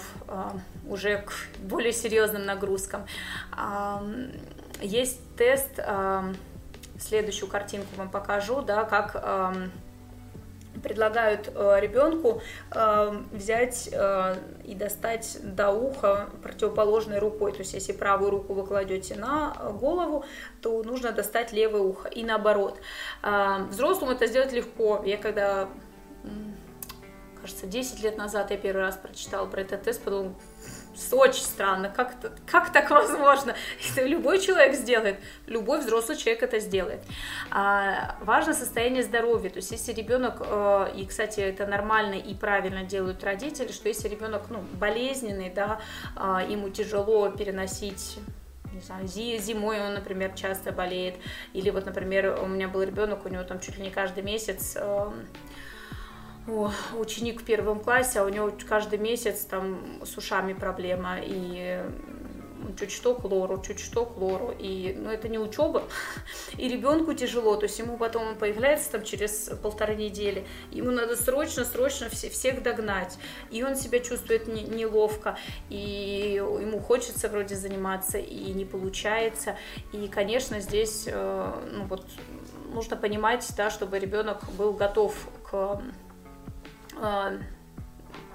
уже 0.88 1.18
к 1.18 1.32
более 1.60 1.94
серьезным 1.94 2.46
нагрузкам. 2.46 3.06
Есть 4.82 5.20
тест, 5.36 5.80
следующую 7.00 7.50
картинку 7.50 7.88
вам 7.98 8.10
покажу, 8.10 8.62
да, 8.62 8.84
как 8.84 9.16
предлагают 10.84 11.52
э, 11.54 11.80
ребенку 11.80 12.42
э, 12.72 13.22
взять 13.32 13.90
э, 13.92 14.36
и 14.64 14.76
достать 14.76 15.38
до 15.44 15.72
уха 15.72 16.30
противоположной 16.42 17.20
рукой. 17.20 17.52
То 17.52 17.60
есть, 17.60 17.74
если 17.74 17.92
правую 17.92 18.32
руку 18.32 18.54
вы 18.54 18.66
кладете 18.66 19.16
на 19.16 19.54
голову, 19.80 20.26
то 20.62 20.82
нужно 20.84 21.12
достать 21.12 21.52
левое 21.52 21.82
ухо. 21.82 22.08
И 22.10 22.24
наоборот. 22.24 22.80
Э, 23.24 23.66
взрослому 23.70 24.14
это 24.14 24.28
сделать 24.28 24.54
легко. 24.54 25.02
Я 25.06 25.18
когда 25.18 25.70
кажется, 27.42 27.68
10 27.68 28.04
лет 28.04 28.18
назад 28.18 28.52
я 28.52 28.58
первый 28.58 28.82
раз 28.82 28.98
прочитала 28.98 29.46
про 29.46 29.62
этот 29.62 29.84
тест, 29.84 30.04
подумала, 30.04 30.34
очень 31.12 31.44
странно, 31.44 31.90
как, 31.90 32.16
как 32.46 32.72
так 32.72 32.90
возможно? 32.90 33.56
Это 33.92 34.06
любой 34.06 34.40
человек 34.40 34.76
сделает, 34.76 35.20
любой 35.48 35.80
взрослый 35.80 36.18
человек 36.18 36.44
это 36.44 36.60
сделает. 36.60 37.02
А, 37.52 38.18
важно 38.22 38.54
состояние 38.54 39.04
здоровья, 39.04 39.50
то 39.50 39.58
есть 39.58 39.72
если 39.72 39.94
ребенок, 39.94 40.42
э, 40.42 40.92
и, 40.96 41.06
кстати, 41.06 41.40
это 41.40 41.66
нормально 41.66 42.16
и 42.16 42.34
правильно 42.34 42.84
делают 42.84 43.24
родители, 43.24 43.72
что 43.72 43.88
если 43.88 44.08
ребенок 44.08 44.44
ну, 44.50 44.60
болезненный, 44.74 45.50
да, 45.50 45.80
э, 46.16 46.48
ему 46.50 46.70
тяжело 46.70 47.30
переносить 47.30 48.20
не 48.74 48.82
знаю, 48.82 49.08
зимой 49.08 49.82
он, 49.82 49.96
например, 49.96 50.34
часто 50.36 50.72
болеет, 50.72 51.16
или 51.54 51.70
вот, 51.70 51.86
например, 51.86 52.40
у 52.42 52.46
меня 52.46 52.68
был 52.68 52.84
ребенок, 52.84 53.26
у 53.26 53.30
него 53.30 53.44
там 53.44 53.60
чуть 53.60 53.78
ли 53.78 53.84
не 53.84 53.90
каждый 53.90 54.24
месяц 54.24 54.78
э, 54.80 55.12
ученик 56.98 57.42
в 57.42 57.46
первом 57.46 57.80
классе, 57.80 58.20
а 58.20 58.26
у 58.26 58.30
него 58.30 58.52
каждый 58.68 59.00
месяц 59.00 59.42
там 59.42 60.00
с 60.04 60.18
ушами 60.18 60.54
проблема, 60.54 61.18
и 61.22 61.84
чуть 62.78 62.92
что 62.92 63.16
к 63.16 63.64
чуть 63.64 63.80
что 63.80 64.06
к 64.06 64.20
и, 64.60 64.96
ну, 64.98 65.10
это 65.10 65.28
не 65.28 65.38
учеба, 65.38 65.84
и 66.58 66.68
ребенку 66.68 67.14
тяжело, 67.14 67.56
то 67.56 67.64
есть 67.64 67.80
ему 67.80 67.98
потом 67.98 68.28
он 68.28 68.36
появляется 68.36 68.92
там 68.92 69.04
через 69.04 69.50
полторы 69.62 69.96
недели, 69.96 70.46
ему 70.72 70.92
надо 70.92 71.16
срочно-срочно 71.16 72.10
все, 72.10 72.30
всех 72.30 72.62
догнать, 72.64 73.18
и 73.50 73.64
он 73.64 73.76
себя 73.76 74.00
чувствует 74.00 74.48
не, 74.48 74.64
неловко, 74.64 75.38
и 75.70 76.36
ему 76.36 76.80
хочется 76.80 77.30
вроде 77.30 77.56
заниматься, 77.56 78.18
и 78.18 78.52
не 78.54 78.66
получается, 78.66 79.56
и, 79.94 80.08
конечно, 80.08 80.60
здесь, 80.60 81.06
э, 81.08 81.54
ну, 81.72 81.86
вот, 81.86 82.06
нужно 82.74 82.96
понимать, 82.96 83.48
да, 83.58 83.70
чтобы 83.70 84.00
ребенок 84.00 84.44
был 84.58 84.74
готов 84.74 85.16
к 85.50 85.82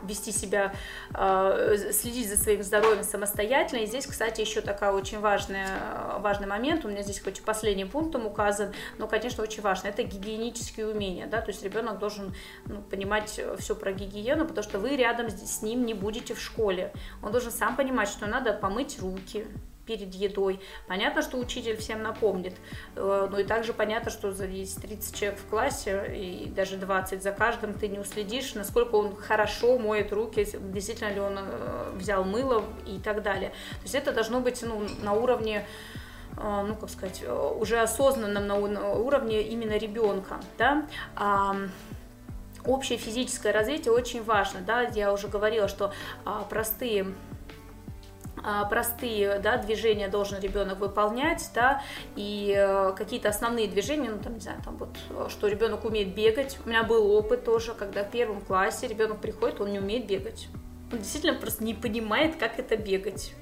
вести 0.05 0.33
себя, 0.33 0.73
а, 1.13 1.77
следить 1.93 2.29
за 2.29 2.37
своим 2.37 2.63
здоровьем 2.63 3.03
самостоятельно. 3.03 3.81
И 3.81 3.87
здесь, 3.87 4.07
кстати, 4.07 4.41
еще 4.41 4.61
такая 4.61 4.93
очень 4.93 5.21
важная, 5.21 6.19
важный 6.19 6.47
момент, 6.47 6.85
у 6.85 6.89
меня 6.89 7.03
здесь 7.03 7.21
хоть 7.21 7.39
и 7.39 7.43
последним 7.43 7.89
пунктом 7.89 8.27
указан, 8.27 8.73
но, 8.99 9.07
конечно, 9.07 9.43
очень 9.43 9.63
важно, 9.63 9.89
это 9.89 10.03
гигиенические 10.03 10.89
умения, 10.89 11.27
да, 11.27 11.41
то 11.41 11.51
есть 11.51 11.63
ребенок 11.63 11.99
должен 11.99 12.35
ну, 12.67 12.83
понимать 12.83 13.41
все 13.59 13.75
про 13.75 13.93
гигиену, 13.93 14.47
потому 14.47 14.63
что 14.63 14.79
вы 14.79 14.97
рядом 14.97 15.31
с 15.31 15.63
ним 15.63 15.85
не 15.85 15.95
будете 15.95 16.35
в 16.35 16.41
школе. 16.41 16.93
Он 17.23 17.33
должен 17.33 17.51
сам 17.51 17.77
понимать, 17.77 18.09
что 18.09 18.27
надо 18.27 18.53
помыть 18.53 18.99
руки, 19.01 19.47
перед 19.87 20.15
едой. 20.15 20.61
Понятно, 20.87 21.23
что 21.23 21.39
учитель 21.39 21.77
всем 21.77 22.03
напомнит, 22.03 22.55
э, 22.97 23.29
но 23.31 23.39
и 23.39 23.45
также 23.45 23.73
понятно, 23.73 24.11
что 24.11 24.33
за 24.33 24.47
есть 24.47 24.81
30 24.81 25.15
человек 25.15 25.39
в 25.39 25.47
классе 25.47 26.13
и 26.15 26.47
даже 26.49 26.77
20 26.77 27.23
за 27.23 27.33
каждым 27.33 27.75
ты 27.75 27.89
не 27.89 27.99
уследишь, 27.99 28.55
насколько 28.55 28.95
он 28.97 29.17
хорошо 29.17 29.79
моет 29.79 30.13
руки, 30.13 30.47
действительно 30.73 31.13
ли 31.13 31.21
он 31.21 31.39
э, 31.39 31.91
взял 31.95 32.25
мыло 32.25 32.65
и 32.87 32.99
так 32.99 33.23
далее. 33.23 33.51
То 33.51 33.83
есть 33.83 33.95
это 33.95 34.13
должно 34.13 34.41
быть 34.41 34.63
ну, 34.63 34.87
на 35.03 35.13
уровне 35.13 35.67
э, 36.37 36.65
ну, 36.67 36.75
как 36.75 36.91
сказать, 36.91 37.23
уже 37.59 37.81
осознанном 37.81 38.47
на 38.47 38.57
уровне 38.57 39.43
именно 39.43 39.77
ребенка, 39.77 40.41
да, 40.59 40.87
общее 42.65 42.99
физическое 42.99 43.53
развитие 43.53 43.93
очень 43.93 44.23
важно, 44.23 44.61
да, 44.61 44.83
я 44.83 45.13
уже 45.13 45.29
говорила, 45.29 45.69
что 45.69 45.93
а, 46.25 46.43
простые 46.49 47.03
а, 47.05 47.34
простые 48.69 49.39
да, 49.39 49.57
движения 49.57 50.09
должен 50.09 50.41
ребенок 50.41 50.79
выполнять, 50.79 51.51
да, 51.55 51.83
и 52.17 52.55
э, 52.57 52.93
какие-то 52.97 53.29
основные 53.29 53.69
движения, 53.69 54.11
ну 54.11 54.19
там, 54.19 54.35
не 54.35 54.41
знаю, 54.41 54.59
там 54.65 54.77
вот, 54.77 55.31
что 55.31 55.49
ребенок 55.49 55.85
умеет 55.85 56.15
бегать. 56.15 56.59
У 56.65 56.69
меня 56.69 56.83
был 56.83 57.11
опыт 57.13 57.45
тоже, 57.45 57.75
когда 57.75 58.05
в 58.05 58.11
первом 58.11 58.41
классе 58.41 58.87
ребенок 58.87 59.21
приходит, 59.21 59.61
он 59.61 59.73
не 59.73 59.79
умеет 59.79 60.07
бегать. 60.07 60.49
Он 60.93 60.99
действительно 60.99 61.35
просто 61.35 61.65
не 61.65 61.75
понимает, 61.75 62.37
как 62.37 62.59
это 62.59 62.77
бегать. 62.77 63.35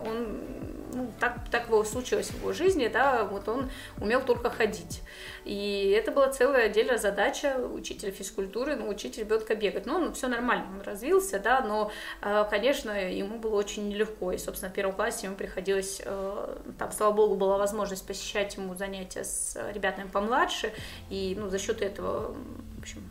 Он 0.00 0.79
ну, 0.92 1.10
так, 1.18 1.48
так 1.50 1.66
случилось 1.86 2.28
в 2.28 2.36
его 2.36 2.52
жизни, 2.52 2.88
да, 2.88 3.24
вот 3.24 3.48
он 3.48 3.70
умел 3.98 4.22
только 4.22 4.50
ходить. 4.50 5.02
И 5.44 5.94
это 5.96 6.12
была 6.12 6.28
целая 6.28 6.66
отдельная 6.66 6.98
задача 6.98 7.56
учителя 7.56 8.12
физкультуры, 8.12 8.76
научить 8.76 9.18
ребенка 9.18 9.54
бегать. 9.54 9.86
Ну, 9.86 9.98
ну 9.98 10.12
все 10.12 10.28
нормально, 10.28 10.66
он 10.74 10.82
развился, 10.82 11.38
да, 11.38 11.60
но, 11.60 11.90
э, 12.22 12.44
конечно, 12.50 12.90
ему 12.90 13.38
было 13.38 13.56
очень 13.56 13.88
нелегко. 13.88 14.32
И, 14.32 14.38
собственно, 14.38 14.70
в 14.70 14.74
первом 14.74 14.94
классе 14.94 15.26
ему 15.26 15.36
приходилось, 15.36 16.02
э, 16.04 16.56
там, 16.78 16.92
слава 16.92 17.12
богу, 17.12 17.36
была 17.36 17.56
возможность 17.56 18.06
посещать 18.06 18.56
ему 18.56 18.74
занятия 18.74 19.24
с 19.24 19.56
ребятами 19.72 20.08
помладше, 20.08 20.72
и, 21.08 21.34
ну, 21.38 21.48
за 21.48 21.58
счет 21.58 21.82
этого, 21.82 22.34
в 22.76 22.80
общем, 22.80 23.02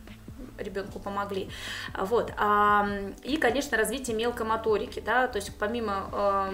ребенку 0.58 0.98
помогли. 0.98 1.48
Вот. 1.96 2.32
И, 3.24 3.36
конечно, 3.38 3.76
развитие 3.76 4.16
мелкой 4.16 4.46
моторики, 4.46 5.00
да, 5.00 5.26
то 5.26 5.36
есть 5.36 5.56
помимо 5.58 6.50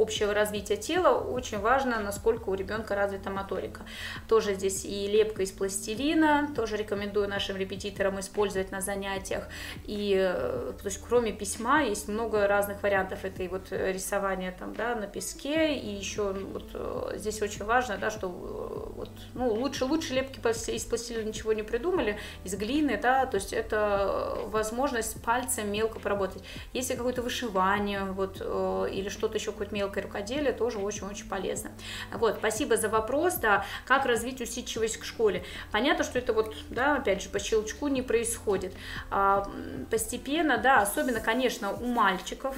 общего 0.00 0.32
развития 0.34 0.76
тела 0.76 1.18
очень 1.18 1.58
важно, 1.58 2.00
насколько 2.00 2.48
у 2.48 2.54
ребенка 2.54 2.94
развита 2.94 3.30
моторика. 3.30 3.82
Тоже 4.28 4.54
здесь 4.54 4.84
и 4.84 5.06
лепка 5.06 5.42
из 5.42 5.50
пластилина, 5.50 6.50
тоже 6.54 6.76
рекомендую 6.76 7.28
нашим 7.28 7.56
репетиторам 7.56 8.20
использовать 8.20 8.70
на 8.70 8.80
занятиях. 8.80 9.48
И 9.84 10.14
э, 10.16 10.72
то 10.78 10.84
есть, 10.84 11.00
кроме 11.06 11.32
письма 11.32 11.82
есть 11.82 12.08
много 12.08 12.46
разных 12.46 12.82
вариантов 12.82 13.24
этой 13.24 13.48
вот 13.48 13.70
рисования 13.70 14.54
там, 14.58 14.74
да, 14.74 14.94
на 14.94 15.06
песке. 15.06 15.74
И 15.74 15.94
еще 15.94 16.32
вот 16.32 16.70
э, 16.74 17.12
здесь 17.16 17.42
очень 17.42 17.64
важно, 17.64 17.98
да, 17.98 18.10
что 18.10 18.28
вот, 18.28 19.10
ну, 19.34 19.52
лучше, 19.52 19.84
лучше 19.84 20.14
лепки 20.14 20.38
из 20.70 20.84
пластилина 20.84 21.24
ничего 21.24 21.52
не 21.52 21.62
придумали, 21.62 22.18
из 22.44 22.54
глины, 22.54 22.98
да, 23.00 23.26
то 23.26 23.36
есть 23.36 23.52
это 23.52 24.38
возможность 24.46 25.22
пальцем 25.22 25.70
мелко 25.70 26.00
поработать. 26.00 26.42
Если 26.72 26.94
какое-то 26.94 27.22
вышивание, 27.22 28.04
вот, 28.04 28.40
или 28.40 29.08
что-то 29.08 29.36
еще, 29.38 29.52
какое-то 29.52 29.74
мелкое 29.74 29.87
рукоделие, 29.96 30.52
тоже 30.52 30.78
очень-очень 30.78 31.28
полезно. 31.28 31.70
Вот, 32.12 32.36
спасибо 32.38 32.76
за 32.76 32.88
вопрос, 32.88 33.34
да, 33.34 33.64
как 33.86 34.06
развить 34.06 34.40
усидчивость 34.40 34.98
к 34.98 35.04
школе. 35.04 35.44
Понятно, 35.72 36.04
что 36.04 36.18
это 36.18 36.32
вот, 36.32 36.54
да, 36.70 36.96
опять 36.96 37.22
же, 37.22 37.28
по 37.28 37.38
щелчку 37.38 37.88
не 37.88 38.02
происходит. 38.02 38.72
А, 39.10 39.48
постепенно, 39.90 40.58
да, 40.58 40.80
особенно, 40.80 41.20
конечно, 41.20 41.72
у 41.72 41.86
мальчиков, 41.86 42.56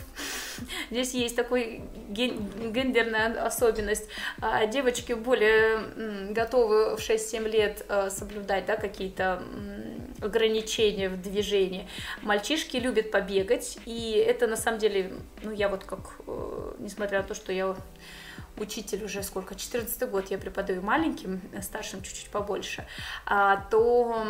здесь 0.90 1.14
есть 1.14 1.36
такой 1.36 1.82
гендерная 2.08 3.44
особенность, 3.44 4.08
а, 4.40 4.66
девочки 4.66 5.12
более 5.12 6.32
готовы 6.32 6.96
в 6.96 7.00
6-7 7.00 7.48
лет 7.48 7.84
а, 7.88 8.10
соблюдать, 8.10 8.66
да, 8.66 8.76
какие-то 8.76 9.42
ограничения 10.20 11.08
в 11.08 11.20
движении. 11.20 11.88
Мальчишки 12.22 12.76
любят 12.76 13.10
побегать, 13.10 13.78
и 13.86 14.12
это 14.12 14.46
на 14.46 14.56
самом 14.56 14.78
деле, 14.78 15.14
ну 15.42 15.50
я 15.50 15.68
вот 15.68 15.84
как, 15.84 16.20
э, 16.26 16.49
несмотря 16.80 17.22
на 17.22 17.28
то, 17.28 17.34
что 17.34 17.52
я 17.52 17.76
учитель 18.60 19.04
уже 19.04 19.22
сколько, 19.22 19.54
14 19.54 20.08
год 20.10 20.30
я 20.30 20.38
преподаю 20.38 20.82
маленьким, 20.82 21.40
э, 21.52 21.62
старшим 21.62 22.02
чуть-чуть 22.02 22.30
побольше, 22.30 22.86
а, 23.26 23.64
то 23.70 24.26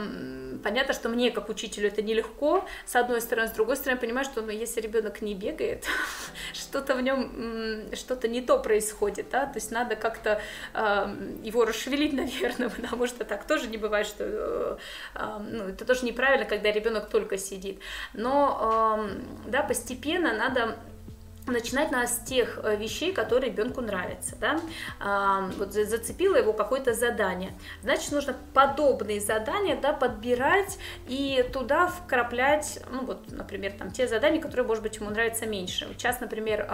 понятно, 0.62 0.95
что 0.95 1.09
мне 1.09 1.30
как 1.30 1.49
учителю 1.49 1.88
это 1.88 2.02
нелегко, 2.02 2.64
с 2.87 2.97
одной 2.97 3.21
стороны, 3.21 3.49
с 3.49 3.52
другой 3.52 3.76
стороны, 3.76 3.97
я 3.97 4.00
понимаю, 4.00 4.25
что 4.25 4.42
ну, 4.42 4.50
если 4.50 4.80
ребенок 4.80 5.23
не 5.23 5.35
бегает, 5.35 5.85
что-то 6.52 6.95
в 6.95 7.00
нем, 7.00 7.95
что-то 7.95 8.28
не 8.28 8.40
то 8.40 8.59
происходит, 8.59 9.30
да, 9.30 9.47
то 9.47 9.57
есть 9.57 9.71
надо 9.71 9.97
как-то 9.97 10.40
э, 10.75 11.16
его 11.42 11.64
расшевелить, 11.64 12.12
наверное, 12.12 12.71
потому 12.71 13.07
что 13.07 13.25
так 13.25 13.47
тоже 13.47 13.69
не 13.69 13.78
бывает, 13.78 14.07
что 14.07 14.25
э, 14.25 14.76
э, 15.14 15.38
ну, 15.50 15.64
это 15.64 15.85
тоже 15.85 16.04
неправильно, 16.04 16.47
когда 16.47 16.71
ребенок 16.71 17.09
только 17.09 17.38
сидит, 17.38 17.80
но 18.12 19.09
да, 19.47 19.62
постепенно 19.62 20.33
надо 20.33 20.76
начинать 21.50 21.90
нас 21.90 22.16
с 22.16 22.21
тех 22.21 22.59
э, 22.62 22.76
вещей, 22.76 23.12
которые 23.12 23.50
ребенку 23.50 23.80
нравятся, 23.80 24.37
да, 24.40 24.61
вот 25.59 25.73
зацепило 25.73 26.37
его 26.37 26.52
какое-то 26.52 26.95
задание, 26.95 27.52
значит, 27.83 28.12
нужно 28.12 28.37
подобные 28.54 29.21
задания, 29.21 29.78
да, 29.80 29.92
подбирать 29.92 30.78
и 31.09 31.45
туда 31.52 31.88
вкраплять, 31.88 32.80
ну, 32.90 33.04
вот, 33.04 33.30
например, 33.30 33.73
там, 33.73 33.90
те 33.90 34.07
задания, 34.07 34.40
которые, 34.40 34.66
может 34.66 34.83
быть, 34.83 34.97
ему 34.97 35.11
нравятся 35.11 35.47
меньше. 35.47 35.88
Сейчас, 35.97 36.21
например, 36.21 36.66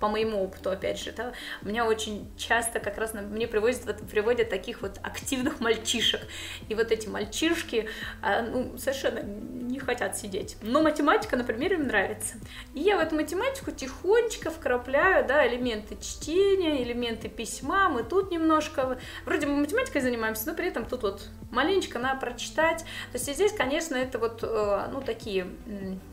по 0.00 0.08
моему 0.08 0.42
опыту, 0.42 0.70
опять 0.70 0.98
же, 0.98 1.12
да, 1.12 1.32
меня 1.62 1.86
очень 1.86 2.30
часто 2.36 2.80
как 2.80 2.98
раз 2.98 3.14
мне 3.14 3.46
приводят, 3.46 4.00
приводят 4.10 4.50
таких 4.50 4.82
вот 4.82 4.98
активных 5.02 5.60
мальчишек, 5.60 6.20
и 6.68 6.74
вот 6.74 6.90
эти 6.92 7.08
мальчишки, 7.08 7.88
а, 8.22 8.42
ну, 8.42 8.76
совершенно 8.78 9.20
не 9.20 9.78
хотят 9.78 10.16
сидеть, 10.16 10.56
но 10.62 10.82
математика, 10.82 11.36
например, 11.36 11.74
им 11.74 11.86
нравится, 11.86 12.36
и 12.74 12.80
я 12.80 12.96
в 12.96 13.00
эту 13.00 13.14
математику 13.14 13.33
тихонечко 13.70 14.50
вкрапляю, 14.50 15.26
да, 15.26 15.46
элементы 15.46 15.96
чтения, 16.00 16.82
элементы 16.82 17.28
письма, 17.28 17.88
мы 17.88 18.02
тут 18.02 18.30
немножко, 18.30 18.98
вроде 19.24 19.46
мы 19.46 19.56
математикой 19.56 20.00
занимаемся, 20.00 20.48
но 20.48 20.54
при 20.54 20.66
этом 20.66 20.84
тут 20.84 21.02
вот 21.02 21.28
маленечко 21.50 21.98
надо 21.98 22.20
прочитать, 22.20 22.80
то 23.12 23.18
есть 23.18 23.32
здесь, 23.32 23.52
конечно, 23.52 23.94
это 23.94 24.18
вот, 24.18 24.40
э, 24.42 24.88
ну, 24.92 25.00
такие 25.00 25.46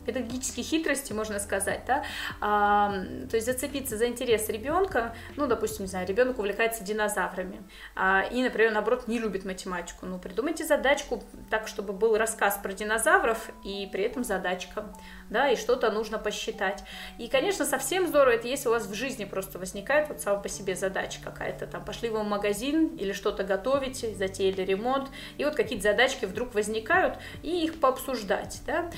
педагогические 0.06 0.64
хитрости, 0.64 1.12
можно 1.12 1.40
сказать, 1.40 1.82
да, 1.86 2.04
то 2.40 3.34
есть 3.36 3.46
зацепить 3.46 3.72
зацепиться 3.72 3.96
за 3.96 4.06
интерес 4.06 4.48
ребенка, 4.48 5.14
ну, 5.36 5.46
допустим, 5.46 5.84
не 5.84 5.88
знаю, 5.88 6.06
ребенок 6.06 6.38
увлекается 6.38 6.84
динозаврами, 6.84 7.62
а, 7.94 8.22
и, 8.30 8.42
например, 8.42 8.72
наоборот, 8.72 9.08
не 9.08 9.18
любит 9.18 9.44
математику, 9.44 10.06
ну, 10.06 10.18
придумайте 10.18 10.64
задачку 10.64 11.22
так, 11.50 11.68
чтобы 11.68 11.92
был 11.92 12.16
рассказ 12.16 12.58
про 12.62 12.72
динозавров, 12.72 13.50
и 13.64 13.88
при 13.92 14.04
этом 14.04 14.24
задачка, 14.24 14.92
да, 15.32 15.48
и 15.48 15.56
что-то 15.56 15.90
нужно 15.90 16.18
посчитать. 16.18 16.84
И, 17.18 17.26
конечно, 17.28 17.64
совсем 17.64 18.06
здорово 18.06 18.34
это 18.34 18.46
если 18.46 18.68
у 18.68 18.70
вас 18.72 18.86
в 18.86 18.94
жизни 18.94 19.24
просто 19.24 19.58
возникает 19.58 20.08
вот 20.08 20.20
сама 20.20 20.38
по 20.38 20.48
себе 20.48 20.76
задача 20.76 21.18
какая-то, 21.24 21.66
там, 21.66 21.84
пошли 21.84 22.10
вы 22.10 22.20
в 22.20 22.24
магазин 22.24 22.88
или 22.96 23.12
что-то 23.12 23.42
готовите, 23.42 24.14
затеяли 24.14 24.62
ремонт, 24.62 25.08
и 25.38 25.44
вот 25.44 25.56
какие-то 25.56 25.82
задачки 25.82 26.26
вдруг 26.26 26.54
возникают, 26.54 27.16
и 27.42 27.64
их 27.64 27.80
пообсуждать, 27.80 28.60
да. 28.66 28.90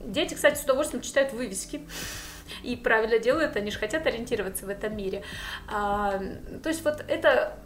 Дети, 0.00 0.34
кстати, 0.34 0.58
с 0.58 0.64
удовольствием 0.64 1.02
читают 1.02 1.32
вывески, 1.32 1.86
и 2.64 2.74
правильно 2.74 3.20
делают, 3.20 3.56
они 3.56 3.70
же 3.70 3.78
хотят 3.78 4.06
ориентироваться 4.06 4.66
в 4.66 4.68
этом 4.68 4.96
мире. 4.96 5.22
То 5.68 6.20
есть 6.64 6.84
вот 6.84 7.04
это 7.06 7.56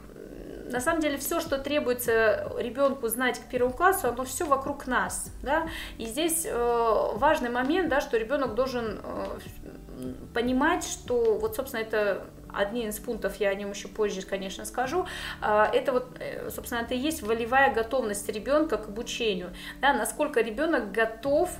на 0.64 0.81
самом 0.81 1.00
деле 1.00 1.18
все, 1.18 1.40
что 1.40 1.59
требуется 1.59 2.53
ребенку 2.59 3.09
знать 3.09 3.38
к 3.38 3.44
первому 3.44 3.74
классу, 3.74 4.09
оно 4.09 4.24
все 4.24 4.46
вокруг 4.46 4.87
нас, 4.87 5.31
да, 5.42 5.68
и 5.98 6.07
здесь 6.07 6.46
э, 6.46 7.09
важный 7.14 7.50
момент, 7.50 7.88
да, 7.88 8.00
что 8.00 8.16
ребенок 8.16 8.55
должен 8.55 9.00
э, 9.03 10.14
понимать, 10.33 10.85
что 10.85 11.38
вот, 11.38 11.57
собственно, 11.57 11.83
это 11.83 12.27
одни 12.53 12.87
из 12.87 12.98
пунктов, 12.98 13.37
я 13.37 13.50
о 13.50 13.55
нем 13.55 13.70
еще 13.70 13.88
позже, 13.88 14.22
конечно, 14.22 14.64
скажу, 14.64 15.07
э, 15.42 15.66
это 15.72 15.92
вот, 15.92 16.16
э, 16.18 16.50
собственно, 16.50 16.81
это 16.81 16.94
и 16.94 16.98
есть 16.98 17.22
волевая 17.22 17.72
готовность 17.72 18.29
ребенка 18.29 18.79
к 18.79 18.88
обучению, 18.88 19.53
да, 19.81 19.92
насколько 19.92 20.40
ребенок 20.40 20.92
готов 20.92 21.50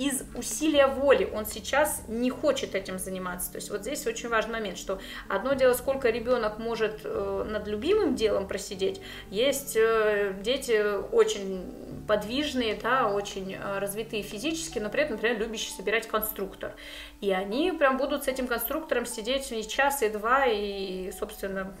из 0.00 0.22
усилия 0.34 0.86
воли 0.86 1.30
он 1.30 1.44
сейчас 1.44 2.04
не 2.08 2.30
хочет 2.30 2.74
этим 2.74 2.98
заниматься. 2.98 3.52
То 3.52 3.56
есть 3.56 3.68
вот 3.68 3.82
здесь 3.82 4.06
очень 4.06 4.30
важный 4.30 4.54
момент, 4.54 4.78
что 4.78 4.98
одно 5.28 5.52
дело, 5.52 5.74
сколько 5.74 6.08
ребенок 6.08 6.58
может 6.58 7.02
э, 7.04 7.46
над 7.46 7.68
любимым 7.68 8.14
делом 8.14 8.48
просидеть, 8.48 9.02
есть 9.28 9.76
э, 9.76 10.32
дети 10.40 10.82
очень 11.12 11.70
подвижные, 12.08 12.76
да, 12.82 13.08
очень 13.08 13.52
э, 13.52 13.78
развитые 13.78 14.22
физически, 14.22 14.78
но 14.78 14.88
при 14.88 15.02
этом, 15.02 15.16
например, 15.16 15.38
любящие 15.38 15.76
собирать 15.76 16.08
конструктор. 16.08 16.72
И 17.20 17.30
они 17.30 17.70
прям 17.72 17.98
будут 17.98 18.24
с 18.24 18.28
этим 18.28 18.46
конструктором 18.46 19.04
сидеть 19.04 19.52
и 19.52 19.68
час, 19.68 20.02
и 20.02 20.08
два, 20.08 20.46
и, 20.46 21.12
собственно, 21.12 21.76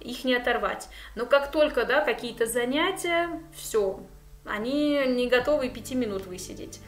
их 0.00 0.22
не 0.24 0.34
оторвать. 0.34 0.86
Но 1.14 1.24
как 1.24 1.50
только, 1.50 1.86
да, 1.86 2.02
какие-то 2.02 2.44
занятия, 2.44 3.40
все, 3.56 4.00
они 4.44 5.02
не 5.06 5.28
готовы 5.28 5.70
пяти 5.70 5.94
минут 5.94 6.26
высидеть. 6.26 6.78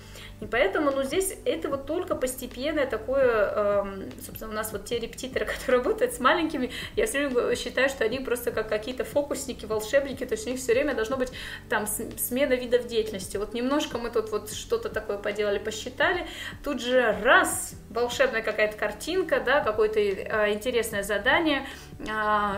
И 0.40 0.46
поэтому, 0.46 0.90
ну, 0.90 1.02
здесь 1.02 1.34
это 1.44 1.68
вот 1.68 1.86
только 1.86 2.14
постепенное 2.14 2.86
такое, 2.86 3.52
эм, 3.54 4.10
собственно, 4.24 4.50
у 4.50 4.54
нас 4.54 4.72
вот 4.72 4.84
те 4.86 4.98
репетиторы, 4.98 5.44
которые 5.58 5.82
работают 5.82 6.14
с 6.14 6.20
маленькими, 6.20 6.70
я 6.96 7.06
все 7.06 7.28
время 7.28 7.54
считаю, 7.56 7.88
что 7.88 8.04
они 8.04 8.20
просто 8.20 8.50
как 8.50 8.68
какие-то 8.68 9.04
фокусники, 9.04 9.66
волшебники, 9.66 10.24
то 10.24 10.32
есть 10.32 10.46
у 10.46 10.50
них 10.50 10.58
все 10.58 10.72
время 10.72 10.94
должно 10.94 11.16
быть 11.16 11.30
там 11.68 11.86
смена 11.86 12.54
видов 12.54 12.86
деятельности. 12.86 13.36
Вот 13.36 13.54
немножко 13.54 13.98
мы 13.98 14.10
тут 14.10 14.30
вот 14.30 14.50
что-то 14.52 14.88
такое 14.88 15.18
поделали, 15.18 15.58
посчитали, 15.58 16.26
тут 16.64 16.80
же 16.80 17.16
раз, 17.22 17.74
волшебная 17.90 18.42
какая-то 18.42 18.76
картинка, 18.76 19.40
да, 19.40 19.60
какое-то 19.60 20.00
э, 20.00 20.52
интересное 20.52 21.02
задание, 21.02 21.66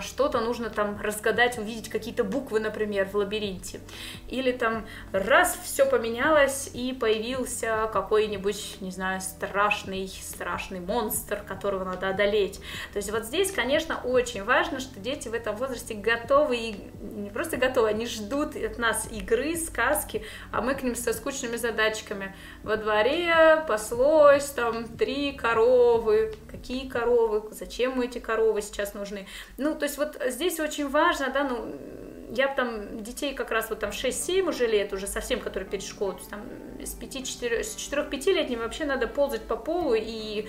что-то 0.00 0.40
нужно 0.40 0.70
там 0.70 1.00
разгадать, 1.00 1.58
увидеть 1.58 1.88
какие-то 1.88 2.24
буквы, 2.24 2.60
например, 2.60 3.08
в 3.08 3.16
лабиринте. 3.16 3.80
Или 4.28 4.52
там 4.52 4.86
раз, 5.12 5.58
все 5.64 5.84
поменялось 5.84 6.70
и 6.72 6.92
появился 6.92 7.90
какой-нибудь, 7.92 8.76
не 8.80 8.90
знаю, 8.90 9.20
страшный, 9.20 10.08
страшный 10.08 10.80
монстр, 10.80 11.42
которого 11.42 11.84
надо 11.84 12.08
одолеть. 12.08 12.60
То 12.92 12.98
есть 12.98 13.10
вот 13.10 13.24
здесь, 13.24 13.50
конечно, 13.50 14.00
очень 14.04 14.44
важно, 14.44 14.80
что 14.80 15.00
дети 15.00 15.28
в 15.28 15.34
этом 15.34 15.56
возрасте 15.56 15.94
готовы, 15.94 16.56
и 16.56 16.90
не 17.00 17.30
просто 17.30 17.56
готовы, 17.56 17.88
они 17.88 18.06
ждут 18.06 18.54
от 18.56 18.78
нас 18.78 19.08
игры, 19.10 19.56
сказки, 19.56 20.24
а 20.50 20.60
мы 20.60 20.74
к 20.74 20.82
ним 20.82 20.94
со 20.94 21.12
скучными 21.12 21.56
задачками. 21.56 22.34
Во 22.62 22.76
дворе 22.76 23.64
паслось 23.66 24.46
там 24.50 24.84
три 24.84 25.32
коровы, 25.32 26.34
какие 26.50 26.88
коровы, 26.88 27.42
зачем 27.50 28.00
эти 28.00 28.18
коровы 28.18 28.62
сейчас 28.62 28.94
нужны. 28.94 29.26
Ну, 29.56 29.74
то 29.74 29.84
есть 29.84 29.98
вот 29.98 30.20
здесь 30.28 30.60
очень 30.60 30.88
важно, 30.88 31.30
да, 31.30 31.44
ну, 31.44 31.74
я 32.34 32.48
там 32.48 33.02
детей 33.02 33.34
как 33.34 33.50
раз 33.50 33.68
вот 33.70 33.80
там 33.80 33.90
6-7 33.90 34.48
уже 34.48 34.66
лет, 34.66 34.92
уже 34.92 35.06
совсем, 35.06 35.40
которые 35.40 35.68
перед 35.68 35.84
школой, 35.84 36.14
то 36.14 36.18
есть 36.18 36.30
там 36.30 36.40
с 36.82 36.96
4-5 36.96 38.32
летним 38.32 38.60
вообще 38.60 38.84
надо 38.84 39.06
ползать 39.06 39.42
по 39.42 39.56
полу 39.56 39.94
и 39.94 40.48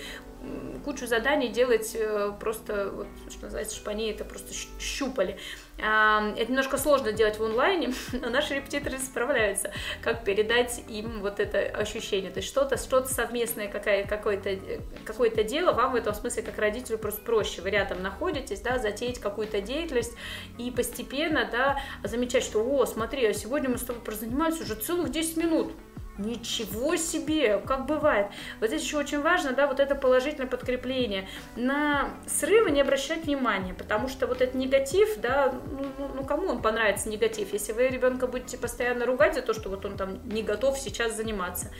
кучу 0.83 1.07
заданий 1.07 1.49
делать 1.49 1.95
э, 1.95 2.33
просто, 2.39 2.91
вот, 2.91 3.07
что 3.29 3.43
называется, 3.45 3.75
чтобы 3.75 3.91
они 3.91 4.09
это 4.09 4.25
просто 4.25 4.53
щупали. 4.79 5.37
Это 5.77 6.45
немножко 6.47 6.77
сложно 6.77 7.11
делать 7.11 7.39
в 7.39 7.43
онлайне, 7.43 7.93
но 8.13 8.29
наши 8.29 8.53
репетиторы 8.53 8.99
справляются, 8.99 9.73
как 10.01 10.23
передать 10.23 10.83
им 10.87 11.21
вот 11.21 11.39
это 11.39 11.59
ощущение. 11.59 12.31
То 12.31 12.37
есть 12.37 12.49
что-то 12.49 12.77
что 12.77 13.03
совместное, 13.05 13.67
какое-то 13.67 14.57
какое 15.03 15.29
дело, 15.31 15.71
вам 15.71 15.93
в 15.93 15.95
этом 15.95 16.13
смысле 16.13 16.43
как 16.43 16.57
родителю 16.59 16.99
просто 16.99 17.21
проще. 17.21 17.61
Вы 17.61 17.71
рядом 17.71 18.03
находитесь, 18.03 18.61
да, 18.61 18.77
затеять 18.77 19.19
какую-то 19.19 19.61
деятельность 19.61 20.13
и 20.57 20.69
постепенно, 20.69 21.49
да, 21.51 21.79
замечать, 22.03 22.43
что, 22.43 22.63
о, 22.63 22.85
смотри, 22.85 23.25
а 23.25 23.33
сегодня 23.33 23.69
мы 23.69 23.77
с 23.77 23.83
тобой 23.83 24.01
прозанимались 24.03 24.61
уже 24.61 24.75
целых 24.75 25.09
10 25.09 25.37
минут. 25.37 25.73
Ничего 26.19 26.95
себе, 26.95 27.59
как 27.65 27.87
бывает. 27.87 28.27
Вот 28.59 28.67
здесь 28.67 28.83
еще 28.83 28.97
очень 28.97 29.21
важно, 29.21 29.53
да, 29.53 29.65
вот 29.65 29.79
это 29.79 29.95
положительное 29.95 30.47
подкрепление. 30.47 31.27
На 31.55 32.09
срывы 32.27 32.69
не 32.69 32.81
обращать 32.81 33.25
внимания, 33.25 33.73
потому 33.73 34.07
что 34.07 34.27
вот 34.27 34.41
этот 34.41 34.53
негатив, 34.53 35.17
да, 35.17 35.51
ну, 35.71 35.85
ну, 35.97 36.11
ну 36.13 36.23
кому 36.23 36.49
он 36.49 36.61
понравится 36.61 37.09
негатив, 37.09 37.51
если 37.51 37.73
вы 37.73 37.87
ребенка 37.87 38.27
будете 38.27 38.59
постоянно 38.59 39.07
ругать 39.07 39.33
за 39.33 39.41
то, 39.41 39.55
что 39.55 39.69
вот 39.69 39.85
он 39.85 39.97
там 39.97 40.19
не 40.29 40.43
готов 40.43 40.77
сейчас 40.77 41.17
заниматься, 41.17 41.71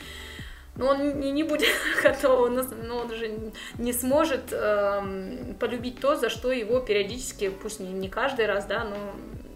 но 0.74 0.88
он 0.88 1.20
не, 1.20 1.30
не 1.30 1.44
будет 1.44 1.68
готов, 2.02 2.50
но 2.50 2.96
он 2.98 3.10
уже 3.12 3.52
не 3.78 3.92
сможет 3.92 4.52
э, 4.52 5.54
полюбить 5.60 6.00
то, 6.00 6.16
за 6.16 6.28
что 6.28 6.50
его 6.50 6.80
периодически, 6.80 7.50
пусть 7.50 7.78
не, 7.78 7.92
не 7.92 8.08
каждый 8.08 8.46
раз, 8.46 8.66
да, 8.66 8.82
но 8.82 8.96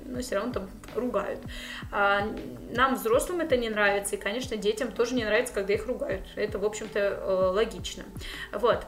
но 0.08 0.20
все 0.20 0.36
равно 0.36 0.52
там 0.52 0.70
ругают. 0.94 1.40
А 1.92 2.26
нам, 2.70 2.94
взрослым, 2.94 3.40
это 3.40 3.56
не 3.56 3.68
нравится, 3.68 4.16
и, 4.16 4.18
конечно, 4.18 4.56
детям 4.56 4.90
тоже 4.90 5.14
не 5.14 5.24
нравится, 5.24 5.54
когда 5.54 5.74
их 5.74 5.86
ругают. 5.86 6.26
Это, 6.34 6.58
в 6.58 6.64
общем-то, 6.64 6.98
э, 6.98 7.50
логично. 7.54 8.04
Вот. 8.52 8.86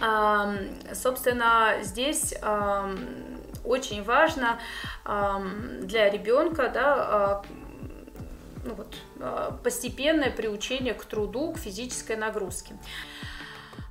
А, 0.00 0.54
собственно, 0.94 1.74
здесь 1.82 2.34
а, 2.40 2.90
очень 3.64 4.02
важно 4.02 4.58
для 5.04 6.08
ребенка, 6.08 6.70
да, 6.72 6.94
а, 6.96 7.42
ну 8.64 8.74
вот, 8.74 8.96
постепенное 9.62 10.30
приучение 10.30 10.94
к 10.94 11.04
труду, 11.04 11.52
к 11.52 11.58
физической 11.58 12.16
нагрузке. 12.16 12.74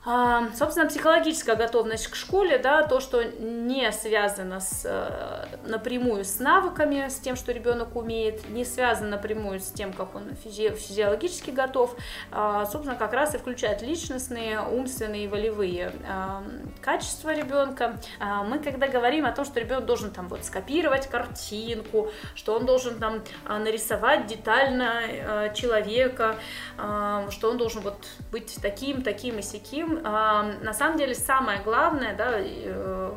А, 0.05 0.49
собственно, 0.53 0.89
психологическая 0.89 1.55
готовность 1.55 2.07
к 2.07 2.15
школе, 2.15 2.57
да, 2.57 2.83
то, 2.83 2.99
что 2.99 3.23
не 3.23 3.89
связано 3.93 4.59
с, 4.59 4.83
э, 4.83 5.45
напрямую 5.65 6.25
с 6.25 6.39
навыками, 6.39 7.07
с 7.07 7.15
тем, 7.15 7.37
что 7.37 7.53
ребенок 7.53 7.95
умеет, 7.95 8.49
не 8.49 8.65
связано 8.65 9.11
напрямую 9.11 9.61
с 9.61 9.71
тем, 9.71 9.93
как 9.93 10.13
он 10.13 10.35
физи 10.35 10.71
физиологически 10.71 11.51
готов, 11.51 11.95
а, 12.31 12.65
собственно, 12.65 12.97
как 12.97 13.13
раз 13.13 13.33
и 13.33 13.37
включает 13.37 13.81
личностные, 13.81 14.59
умственные 14.59 15.23
и 15.23 15.27
волевые 15.29 15.93
а, 16.05 16.43
качества 16.81 17.33
ребенка. 17.33 17.97
Мы, 18.45 18.59
когда 18.59 18.87
говорим 18.87 19.25
о 19.25 19.31
том, 19.31 19.45
что 19.45 19.59
ребенок 19.61 19.85
должен 19.85 20.11
там 20.11 20.27
вот 20.27 20.43
скопировать 20.43 21.07
картинку, 21.07 22.09
что 22.35 22.55
он 22.55 22.65
должен 22.65 22.99
там 22.99 23.23
нарисовать 23.47 24.27
детально 24.27 25.01
э, 25.05 25.53
человека, 25.53 26.35
что 26.75 27.49
он 27.49 27.57
должен 27.57 27.81
вот 27.81 27.97
быть 28.31 28.57
таким, 28.61 29.01
таким 29.01 29.39
и 29.39 29.41
сяким, 29.41 29.92
на 30.01 30.73
самом 30.73 30.97
деле 30.97 31.15
самое 31.15 31.61
главное, 31.61 32.15
да, 32.15 32.35
э, 32.37 33.13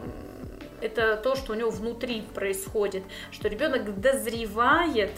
это 0.81 1.17
то, 1.17 1.37
что 1.37 1.53
у 1.53 1.57
него 1.57 1.71
внутри 1.71 2.23
происходит, 2.23 3.03
что 3.31 3.49
ребенок 3.49 4.01
дозревает 4.01 5.13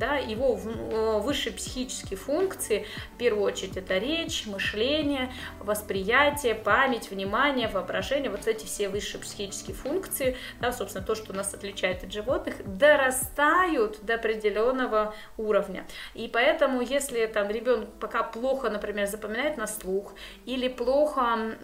да, 0.00 0.16
его 0.16 0.58
э, 0.58 1.20
высшие 1.20 1.52
психические 1.52 2.18
функции, 2.18 2.86
в 3.14 3.18
первую 3.18 3.44
очередь 3.44 3.76
это 3.76 3.98
речь, 3.98 4.46
мышление, 4.46 5.30
восприятие, 5.60 6.54
память, 6.54 7.10
внимание, 7.10 7.68
воображение, 7.68 8.30
вот 8.30 8.48
эти 8.48 8.64
все 8.64 8.88
высшие 8.88 9.20
психические 9.20 9.76
функции, 9.76 10.36
да, 10.58 10.72
собственно, 10.72 11.04
то, 11.04 11.14
что 11.14 11.34
нас 11.34 11.52
отличает 11.52 12.02
от 12.02 12.12
животных, 12.12 12.56
дорастают 12.64 14.02
до 14.02 14.14
определенного 14.14 15.14
уровня. 15.36 15.86
И 16.14 16.28
поэтому, 16.28 16.80
если 16.80 17.26
там 17.26 17.50
ребенок 17.50 17.90
пока 18.00 18.22
плохо, 18.22 18.70
например, 18.70 19.06
запоминает 19.06 19.58
на 19.58 19.66
слух 19.66 20.14
или 20.46 20.68
плохо 20.68 21.56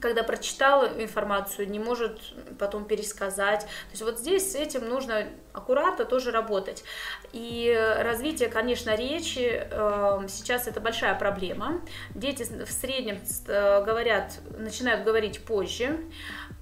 когда 0.00 0.22
прочитал 0.22 0.86
информацию, 0.86 1.68
не 1.68 1.78
может 1.78 2.20
потом 2.58 2.84
пересказать. 2.84 3.62
То 3.62 3.90
есть 3.90 4.02
вот 4.02 4.18
здесь 4.18 4.52
с 4.52 4.54
этим 4.54 4.88
нужно 4.88 5.26
аккуратно 5.52 6.04
тоже 6.04 6.30
работать. 6.30 6.84
И 7.32 7.76
развитие, 7.98 8.48
конечно, 8.48 8.94
речи 8.94 9.66
э, 9.70 10.26
сейчас 10.28 10.68
это 10.68 10.80
большая 10.80 11.14
проблема. 11.16 11.80
Дети 12.14 12.44
в 12.64 12.70
среднем 12.70 13.18
э, 13.46 13.84
говорят, 13.84 14.40
начинают 14.56 15.04
говорить 15.04 15.44
позже, 15.44 15.98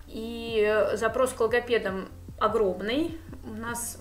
и 0.07 0.89
запрос 0.95 1.33
к 1.33 1.41
логопедам 1.41 2.09
огромный. 2.39 3.19
У 3.45 3.53
нас 3.53 3.99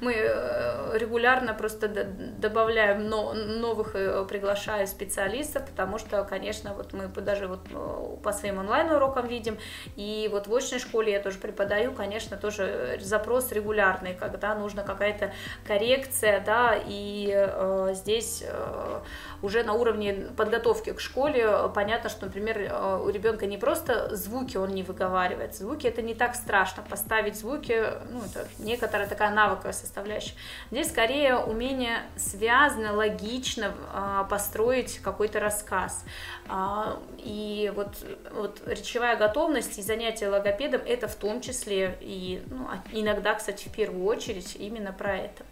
мы 0.00 0.14
э, 0.14 0.98
регулярно 0.98 1.54
просто 1.54 1.88
добавляем 1.88 3.08
новых, 3.08 3.94
э, 3.94 4.24
приглашая 4.28 4.86
специалистов, 4.86 5.66
потому 5.68 5.98
что, 5.98 6.24
конечно, 6.24 6.74
вот 6.74 6.92
мы 6.92 7.08
даже 7.08 7.46
вот 7.46 7.60
э, 7.70 8.16
по 8.22 8.32
своим 8.32 8.58
онлайн-урокам 8.58 9.26
видим, 9.26 9.58
и 9.96 10.28
вот 10.30 10.46
в 10.46 10.54
очной 10.54 10.80
школе 10.80 11.12
я 11.12 11.20
тоже 11.20 11.38
преподаю, 11.38 11.92
конечно, 11.92 12.36
тоже 12.36 12.98
запрос 13.00 13.52
регулярный, 13.52 14.14
когда 14.14 14.54
нужна 14.54 14.82
какая-то 14.82 15.32
коррекция, 15.66 16.40
да, 16.40 16.76
и 16.86 17.32
э, 17.34 17.90
здесь 17.94 18.44
э, 18.46 19.00
уже 19.42 19.62
на 19.62 19.74
уровне 19.74 20.26
подготовки 20.36 20.92
к 20.92 21.00
школе 21.00 21.70
понятно, 21.74 22.10
что, 22.10 22.26
например, 22.26 22.72
у 23.02 23.08
ребенка 23.08 23.46
не 23.46 23.58
просто 23.58 24.14
звуки 24.14 24.56
он 24.56 24.70
не 24.70 24.82
выговаривает, 24.82 25.54
звуки 25.54 25.86
это 25.86 26.02
не 26.02 26.14
так 26.14 26.34
страшно, 26.34 26.82
поставить 26.88 27.36
звуки, 27.36 27.84
ну, 28.10 28.22
это 28.24 28.46
некоторая 28.58 29.08
такая 29.08 29.30
навыковая 29.66 29.72
составляющая. 29.72 30.34
Здесь 30.70 30.88
скорее 30.88 31.36
умение 31.36 32.02
связано, 32.16 32.92
логично 32.92 33.74
а, 33.92 34.24
построить 34.24 34.98
какой-то 34.98 35.40
рассказ. 35.40 36.04
А, 36.48 37.00
и 37.18 37.72
вот, 37.74 37.96
вот 38.32 38.62
речевая 38.66 39.16
готовность 39.16 39.78
и 39.78 39.82
занятие 39.82 40.28
логопедом 40.28 40.80
это 40.86 41.08
в 41.08 41.14
том 41.16 41.40
числе 41.40 41.98
и 42.00 42.42
ну, 42.46 42.68
а, 42.68 42.82
иногда, 42.92 43.34
кстати, 43.34 43.68
в 43.68 43.72
первую 43.72 44.04
очередь 44.04 44.56
именно 44.56 44.92
про 44.92 45.16
это. 45.16 45.44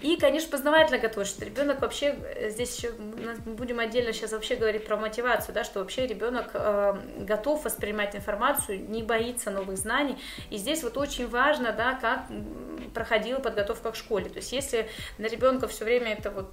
И, 0.00 0.16
конечно, 0.16 0.50
познавательная 0.50 1.00
готовность. 1.00 1.42
Ребенок 1.42 1.80
вообще, 1.80 2.16
э, 2.36 2.50
здесь 2.50 2.76
еще 2.76 2.92
мы 2.92 3.34
будем 3.54 3.80
отдельно 3.80 4.12
сейчас 4.12 4.32
вообще 4.32 4.54
говорить 4.54 4.86
про 4.86 4.96
мотивацию, 4.96 5.54
да, 5.54 5.64
что 5.64 5.80
вообще 5.80 6.06
ребенок 6.06 6.50
э, 6.54 6.94
готов 7.18 7.64
воспринимать 7.64 8.14
информацию, 8.14 8.88
не 8.88 9.02
боится 9.02 9.50
новых 9.50 9.76
знаний. 9.76 10.16
И 10.50 10.56
здесь 10.56 10.82
вот 10.82 10.96
очень 10.96 11.28
важно, 11.28 11.72
да, 11.72 11.94
как 11.94 12.26
проходила 12.94 13.38
подготовка 13.48 13.92
к 13.92 13.96
школе. 13.96 14.28
То 14.28 14.36
есть 14.36 14.52
если 14.52 14.88
на 15.18 15.26
ребенка 15.26 15.68
все 15.68 15.84
время 15.84 16.12
это 16.12 16.30
вот 16.30 16.50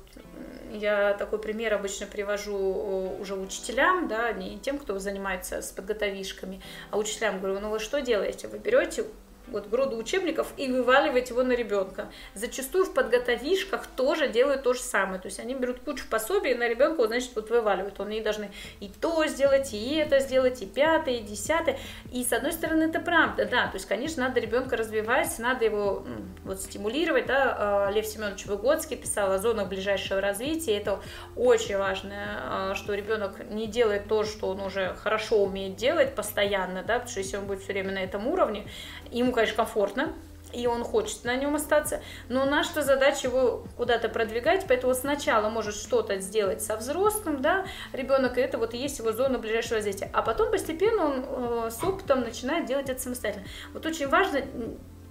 я 0.72 1.14
такой 1.14 1.40
пример 1.40 1.74
обычно 1.74 2.06
привожу 2.06 3.18
уже 3.20 3.36
учителям, 3.36 4.08
да, 4.08 4.32
не 4.34 4.60
тем, 4.60 4.78
кто 4.78 5.00
занимается 5.00 5.62
с 5.62 5.72
подготовишками, 5.72 6.62
а 6.92 6.98
учителям 6.98 7.40
говорю, 7.40 7.60
ну 7.60 7.70
вы 7.70 7.80
что 7.80 8.02
делаете? 8.02 8.48
Вы 8.48 8.60
берете 8.60 9.06
вот 9.48 9.68
груду 9.68 9.98
учебников 9.98 10.52
и 10.58 10.68
вываливать 10.72 11.30
его 11.30 11.44
на 11.44 11.54
ребенка. 11.54 12.10
Зачастую 12.34 12.86
в 12.86 12.94
подготовишках 12.94 13.88
тоже 13.88 14.28
делают 14.28 14.64
то 14.64 14.74
же 14.74 14.80
самое. 14.80 15.20
То 15.20 15.28
есть 15.28 15.40
они 15.40 15.54
берут 15.54 15.80
кучу 15.80 16.06
пособий 16.10 16.54
на 16.56 16.68
ребенка, 16.68 16.98
вот, 16.98 17.08
значит, 17.08 17.32
вот 17.36 17.50
вываливают. 17.50 18.00
Они 18.00 18.22
должны 18.22 18.52
и 18.80 18.90
то 18.90 19.26
сделать, 19.28 19.74
и 19.74 19.96
это 19.96 20.20
сделать, 20.20 20.62
и 20.62 20.66
пятое, 20.66 21.16
и 21.16 21.22
десятое. 21.22 21.78
И 22.12 22.24
с 22.24 22.32
одной 22.34 22.54
стороны 22.54 22.84
это 22.84 23.00
правда, 23.00 23.46
да. 23.46 23.68
То 23.68 23.76
есть, 23.76 23.88
конечно, 23.88 24.28
надо 24.28 24.40
ребенка 24.40 24.78
развивать, 24.78 25.38
надо 25.40 25.66
его 25.66 26.06
вот 26.44 26.62
стимулировать, 26.62 27.26
да. 27.26 27.56
А, 27.58 27.92
Лев 27.92 28.06
Семенович 28.06 28.46
Выгодский 28.46 28.98
писал 28.98 29.32
о 29.32 29.40
зонах 29.40 29.68
ближайшего 29.68 30.22
развития. 30.22 30.78
Это 30.78 31.00
очень 31.36 31.78
важно, 31.78 32.14
а, 32.16 32.76
что 32.76 32.94
ребенок 32.94 33.50
не 33.50 33.68
делает 33.68 34.08
то, 34.08 34.24
что 34.24 34.50
он 34.50 34.62
уже 34.62 34.96
хорошо 34.96 35.44
умеет 35.44 35.76
делать 35.76 36.16
постоянно, 36.16 36.84
да, 36.84 36.96
потому 36.96 37.10
что 37.10 37.20
если 37.20 37.38
он 37.38 37.46
будет 37.46 37.62
все 37.62 37.74
время 37.74 37.94
на 37.94 38.00
этом 38.00 38.28
уровне, 38.28 38.68
ему 39.20 39.32
конечно, 39.32 39.58
комфортно, 39.58 40.14
и 40.54 40.68
он 40.68 40.84
хочет 40.84 41.24
на 41.26 41.36
нем 41.36 41.56
остаться, 41.56 42.02
но 42.30 42.46
наша 42.46 42.82
задача 42.82 43.28
его 43.28 43.66
куда-то 43.78 44.10
продвигать, 44.10 44.66
поэтому 44.68 44.94
сначала 44.94 45.50
может 45.50 45.76
что-то 45.76 46.20
сделать 46.20 46.62
со 46.62 46.78
взрослым, 46.78 47.42
да, 47.42 47.66
ребенок, 47.94 48.38
и 48.38 48.42
это 48.42 48.58
вот 48.58 48.74
и 48.74 48.78
есть 48.78 49.00
его 49.00 49.12
зона 49.12 49.38
ближайшего 49.38 49.76
развития, 49.76 50.10
а 50.14 50.22
потом 50.22 50.52
постепенно 50.52 51.06
он 51.06 51.26
э, 51.28 51.70
с 51.72 51.84
опытом 51.84 52.22
начинает 52.22 52.66
делать 52.66 52.90
это 52.90 53.02
самостоятельно. 53.02 53.46
Вот 53.74 53.86
очень 53.86 54.08
важно 54.08 54.44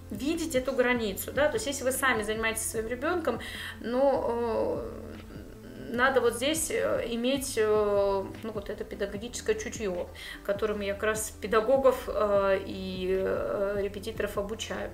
видеть 0.09 0.55
эту 0.55 0.71
границу, 0.71 1.31
да, 1.31 1.47
то 1.47 1.55
есть 1.55 1.67
если 1.67 1.83
вы 1.83 1.91
сами 1.91 2.23
занимаетесь 2.23 2.69
своим 2.69 2.87
ребенком, 2.87 3.39
ну, 3.81 4.23
э, 4.27 5.04
надо 5.91 6.21
вот 6.21 6.35
здесь 6.35 6.71
э, 6.71 7.05
иметь 7.07 7.55
э, 7.57 8.25
ну, 8.43 8.51
вот 8.51 8.69
это 8.69 8.83
педагогическое 8.83 9.55
чутье, 9.55 10.07
которым 10.43 10.81
я 10.81 10.93
как 10.93 11.03
раз 11.03 11.31
педагогов 11.41 12.07
э, 12.07 12.61
и 12.65 13.07
репетиторов 13.77 14.37
обучаю. 14.37 14.91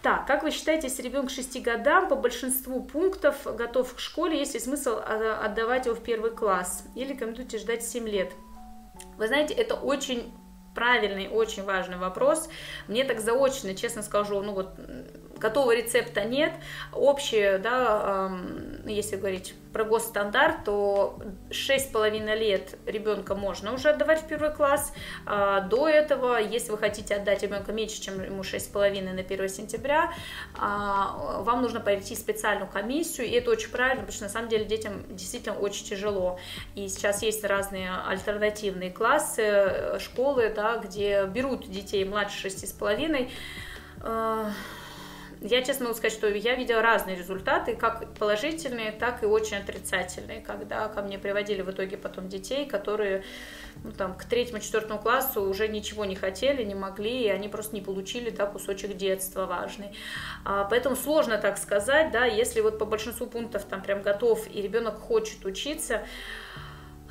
Так, 0.00 0.28
как 0.28 0.44
вы 0.44 0.52
считаете, 0.52 0.86
если 0.86 1.02
ребенок 1.02 1.28
к 1.28 1.32
6 1.32 1.60
годам 1.60 2.08
по 2.08 2.14
большинству 2.14 2.84
пунктов 2.84 3.36
готов 3.44 3.94
к 3.94 3.98
школе, 3.98 4.38
есть 4.38 4.54
ли 4.54 4.60
смысл 4.60 5.00
отдавать 5.04 5.86
его 5.86 5.96
в 5.96 6.02
первый 6.02 6.30
класс? 6.30 6.84
Или 6.94 7.14
рекомендуете 7.14 7.58
ждать 7.58 7.82
7 7.82 8.08
лет? 8.08 8.30
Вы 9.16 9.26
знаете, 9.26 9.54
это 9.54 9.74
очень 9.74 10.32
правильный, 10.78 11.28
очень 11.28 11.64
важный 11.64 11.96
вопрос. 11.96 12.48
Мне 12.86 13.02
так 13.02 13.18
заочно, 13.18 13.74
честно 13.74 14.02
скажу, 14.04 14.40
ну 14.40 14.52
вот 14.52 14.78
готового 15.38 15.74
рецепта 15.74 16.24
нет. 16.24 16.52
Общее, 16.92 17.58
да, 17.58 18.30
если 18.86 19.16
говорить 19.16 19.54
про 19.72 19.84
госстандарт, 19.84 20.64
то 20.64 21.18
6,5 21.50 22.36
лет 22.36 22.76
ребенка 22.86 23.34
можно 23.34 23.72
уже 23.72 23.90
отдавать 23.90 24.22
в 24.22 24.26
первый 24.26 24.50
класс. 24.50 24.92
А 25.26 25.60
до 25.60 25.88
этого, 25.88 26.38
если 26.40 26.70
вы 26.70 26.78
хотите 26.78 27.14
отдать 27.14 27.42
ребенка 27.42 27.72
меньше, 27.72 28.00
чем 28.00 28.22
ему 28.22 28.42
6,5 28.42 29.12
на 29.12 29.20
1 29.20 29.48
сентября, 29.48 30.12
а, 30.58 31.42
вам 31.42 31.62
нужно 31.62 31.80
пройти 31.80 32.14
специальную 32.14 32.68
комиссию, 32.68 33.26
и 33.26 33.30
это 33.32 33.50
очень 33.50 33.70
правильно, 33.70 34.00
потому 34.00 34.12
что 34.12 34.24
на 34.24 34.30
самом 34.30 34.48
деле 34.48 34.64
детям 34.64 35.04
действительно 35.10 35.56
очень 35.56 35.84
тяжело. 35.86 36.38
И 36.74 36.88
сейчас 36.88 37.22
есть 37.22 37.44
разные 37.44 37.92
альтернативные 38.06 38.90
классы, 38.90 39.42
э, 39.42 39.98
школы, 40.00 40.52
да, 40.54 40.78
где 40.78 41.26
берут 41.26 41.70
детей 41.70 42.04
младше 42.04 42.48
6,5 42.48 43.28
я 45.40 45.62
честно 45.62 45.86
могу 45.86 45.96
сказать, 45.96 46.12
что 46.12 46.28
я 46.28 46.54
видела 46.54 46.82
разные 46.82 47.16
результаты, 47.16 47.76
как 47.76 48.14
положительные, 48.14 48.92
так 48.92 49.22
и 49.22 49.26
очень 49.26 49.56
отрицательные, 49.58 50.40
когда 50.40 50.88
ко 50.88 51.02
мне 51.02 51.18
приводили 51.18 51.62
в 51.62 51.70
итоге 51.70 51.96
потом 51.96 52.28
детей, 52.28 52.66
которые 52.66 53.24
ну, 53.84 53.92
там, 53.92 54.14
к 54.16 54.24
третьему, 54.24 54.60
четвертому 54.60 55.00
классу 55.00 55.42
уже 55.42 55.68
ничего 55.68 56.04
не 56.04 56.16
хотели, 56.16 56.64
не 56.64 56.74
могли, 56.74 57.24
и 57.24 57.28
они 57.28 57.48
просто 57.48 57.74
не 57.74 57.80
получили 57.80 58.30
да, 58.30 58.46
кусочек 58.46 58.96
детства 58.96 59.46
важный. 59.46 59.96
А, 60.44 60.64
поэтому 60.64 60.96
сложно 60.96 61.38
так 61.38 61.58
сказать, 61.58 62.10
да, 62.10 62.24
если 62.24 62.60
вот 62.60 62.78
по 62.78 62.84
большинству 62.84 63.26
пунктов 63.26 63.64
там 63.64 63.82
прям 63.82 64.02
готов 64.02 64.46
и 64.52 64.60
ребенок 64.60 64.98
хочет 64.98 65.44
учиться, 65.44 66.02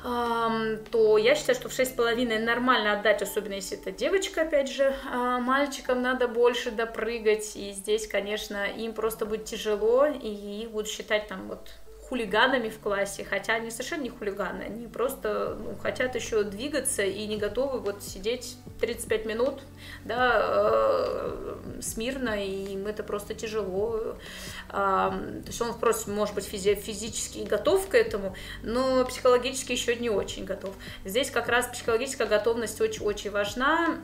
то 0.02 1.18
я 1.18 1.34
считаю, 1.34 1.58
что 1.58 1.68
в 1.68 1.72
6,5 1.72 2.38
нормально 2.38 2.92
отдать, 2.92 3.20
особенно 3.20 3.54
если 3.54 3.78
это 3.78 3.90
девочка, 3.90 4.42
опять 4.42 4.70
же, 4.70 4.94
а, 5.10 5.40
мальчикам 5.40 6.02
надо 6.02 6.28
больше 6.28 6.70
допрыгать, 6.70 7.56
и 7.56 7.72
здесь, 7.72 8.06
конечно, 8.06 8.66
им 8.66 8.92
просто 8.92 9.26
будет 9.26 9.46
тяжело, 9.46 10.06
и 10.06 10.62
их 10.62 10.70
будут 10.70 10.88
считать 10.88 11.26
там 11.26 11.48
вот 11.48 11.68
хулиганами 12.08 12.70
в 12.70 12.78
классе, 12.78 13.24
хотя 13.28 13.54
они 13.54 13.70
совершенно 13.70 14.02
не 14.02 14.10
хулиганы, 14.10 14.62
они 14.62 14.86
просто 14.86 15.58
ну, 15.60 15.76
хотят 15.76 16.14
еще 16.14 16.42
двигаться 16.42 17.02
и 17.02 17.26
не 17.26 17.36
готовы 17.36 17.80
вот 17.80 18.02
сидеть 18.02 18.56
35 18.80 19.26
минут, 19.26 19.60
да, 20.04 20.40
э, 20.42 21.56
смирно, 21.82 22.42
и 22.42 22.72
им 22.72 22.86
это 22.86 23.02
просто 23.02 23.34
тяжело. 23.34 24.16
Э, 24.70 24.72
то 24.72 25.44
есть 25.46 25.60
он 25.60 25.74
просто, 25.78 26.10
может 26.10 26.34
быть, 26.34 26.44
физи 26.44 26.74
физически 26.74 27.40
готов 27.40 27.88
к 27.88 27.94
этому, 27.94 28.34
но 28.62 29.04
психологически 29.04 29.72
еще 29.72 29.96
не 29.96 30.08
очень 30.08 30.44
готов. 30.44 30.74
Здесь 31.04 31.30
как 31.30 31.48
раз 31.48 31.66
психологическая 31.66 32.26
готовность 32.26 32.80
очень-очень 32.80 33.30
важна. 33.30 33.98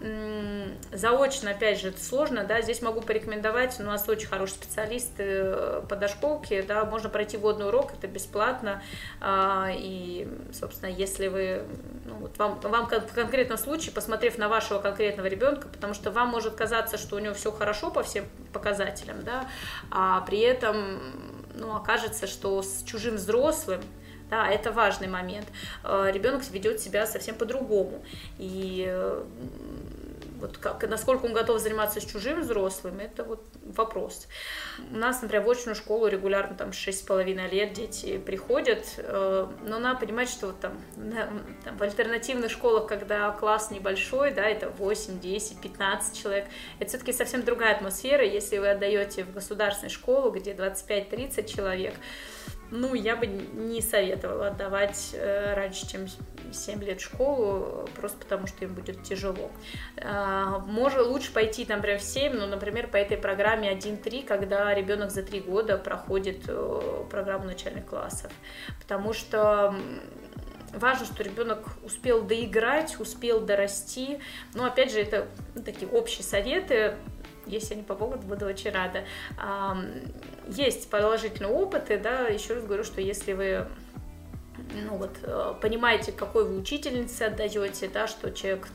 Заочно, 0.92 1.52
опять 1.52 1.80
же, 1.80 1.88
это 1.88 2.02
сложно, 2.02 2.44
да, 2.44 2.60
здесь 2.60 2.82
могу 2.82 3.00
порекомендовать, 3.00 3.80
у 3.80 3.82
нас 3.82 4.08
очень 4.08 4.28
хорошие 4.28 4.56
специалисты 4.56 5.22
э, 5.22 5.82
по 5.88 5.96
дошколке, 5.96 6.62
да, 6.62 6.84
можно 6.84 7.08
пройти 7.08 7.36
водный 7.36 7.68
урок, 7.68 7.93
это 7.94 8.06
бесплатно, 8.06 8.82
а, 9.20 9.70
и, 9.72 10.28
собственно, 10.52 10.90
если 10.90 11.28
вы, 11.28 11.62
ну, 12.04 12.14
вот 12.16 12.38
вам, 12.38 12.60
вам 12.60 12.86
в 12.86 13.14
конкретном 13.14 13.58
случае, 13.58 13.92
посмотрев 13.92 14.38
на 14.38 14.48
вашего 14.48 14.78
конкретного 14.80 15.26
ребенка, 15.26 15.68
потому 15.68 15.94
что 15.94 16.10
вам 16.10 16.28
может 16.28 16.54
казаться, 16.54 16.98
что 16.98 17.16
у 17.16 17.18
него 17.18 17.34
все 17.34 17.50
хорошо 17.50 17.90
по 17.90 18.02
всем 18.02 18.24
показателям, 18.52 19.24
да, 19.24 19.48
а 19.90 20.20
при 20.22 20.40
этом, 20.40 21.00
ну, 21.54 21.74
окажется, 21.74 22.26
что 22.26 22.62
с 22.62 22.82
чужим 22.84 23.16
взрослым, 23.16 23.80
да, 24.30 24.48
это 24.48 24.72
важный 24.72 25.08
момент. 25.08 25.46
А, 25.82 26.10
Ребенок 26.10 26.42
ведет 26.50 26.80
себя 26.80 27.06
совсем 27.06 27.34
по-другому. 27.36 28.02
И 28.38 28.90
вот 30.44 30.58
как, 30.58 30.86
насколько 30.88 31.24
он 31.24 31.32
готов 31.32 31.60
заниматься 31.60 32.00
с 32.00 32.04
чужим 32.04 32.42
взрослым, 32.42 33.00
это 33.00 33.24
вот 33.24 33.42
вопрос. 33.76 34.26
У 34.90 34.96
нас, 34.96 35.22
например, 35.22 35.44
в 35.46 35.50
очную 35.50 35.74
школу 35.74 36.06
регулярно 36.06 36.56
там 36.56 36.70
6,5 36.70 37.50
лет 37.50 37.72
дети 37.72 38.18
приходят, 38.18 38.84
э, 38.98 39.46
но 39.62 39.78
надо 39.78 40.00
понимать, 40.00 40.28
что 40.28 40.48
вот 40.48 40.60
там, 40.60 40.80
там 41.64 41.76
в 41.76 41.82
альтернативных 41.82 42.50
школах, 42.50 42.86
когда 42.86 43.30
класс 43.32 43.70
небольшой, 43.70 44.32
да, 44.32 44.42
это 44.42 44.70
8, 44.70 45.20
10, 45.20 45.60
15 45.60 46.20
человек, 46.20 46.46
это 46.78 46.88
все-таки 46.88 47.12
совсем 47.12 47.42
другая 47.42 47.74
атмосфера, 47.76 48.24
если 48.24 48.58
вы 48.58 48.70
отдаете 48.70 49.24
в 49.24 49.32
государственную 49.32 49.90
школу, 49.90 50.30
где 50.30 50.52
25-30 50.52 51.46
человек, 51.46 51.94
ну, 52.70 52.94
я 52.94 53.16
бы 53.16 53.26
не 53.26 53.80
советовала 53.80 54.48
отдавать 54.48 55.10
э, 55.12 55.54
раньше, 55.54 55.88
чем 55.88 56.06
7 56.52 56.82
лет 56.82 57.00
школу, 57.00 57.88
просто 57.94 58.18
потому 58.18 58.46
что 58.46 58.64
им 58.64 58.74
будет 58.74 59.02
тяжело. 59.02 59.50
Э, 59.96 60.58
может, 60.66 61.06
лучше 61.06 61.32
пойти, 61.32 61.66
например, 61.68 61.98
в 61.98 62.02
7, 62.02 62.32
ну, 62.32 62.46
например, 62.46 62.88
по 62.88 62.96
этой 62.96 63.16
программе 63.16 63.72
1-3, 63.72 64.24
когда 64.24 64.72
ребенок 64.74 65.10
за 65.10 65.22
3 65.22 65.40
года 65.40 65.78
проходит 65.78 66.44
э, 66.48 67.04
программу 67.10 67.44
начальных 67.44 67.86
классов. 67.86 68.32
Потому 68.80 69.12
что 69.12 69.74
важно, 70.72 71.06
что 71.06 71.22
ребенок 71.22 71.60
успел 71.82 72.22
доиграть, 72.22 72.98
успел 72.98 73.40
дорасти. 73.40 74.20
Но 74.54 74.64
опять 74.64 74.92
же, 74.92 75.00
это 75.00 75.28
такие 75.64 75.90
общие 75.90 76.24
советы 76.24 76.96
если 77.46 77.74
они 77.74 77.82
помогут, 77.82 78.24
буду 78.24 78.46
очень 78.46 78.70
рада. 78.70 79.04
Есть 80.48 80.90
положительные 80.90 81.52
опыты, 81.52 81.98
да, 81.98 82.28
еще 82.28 82.54
раз 82.54 82.64
говорю, 82.64 82.84
что 82.84 83.00
если 83.00 83.32
вы 83.32 83.66
ну 84.72 84.96
вот, 84.96 85.18
э, 85.22 85.54
понимаете, 85.60 86.12
какой 86.12 86.44
вы 86.44 86.58
учительнице 86.58 87.24
отдаете, 87.24 87.88
да, 87.88 88.06
что 88.06 88.30
человек 88.30 88.68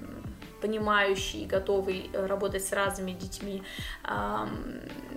понимающий, 0.61 1.45
готовый 1.45 2.09
работать 2.13 2.65
с 2.65 2.73
разными 2.73 3.13
детьми. 3.13 3.63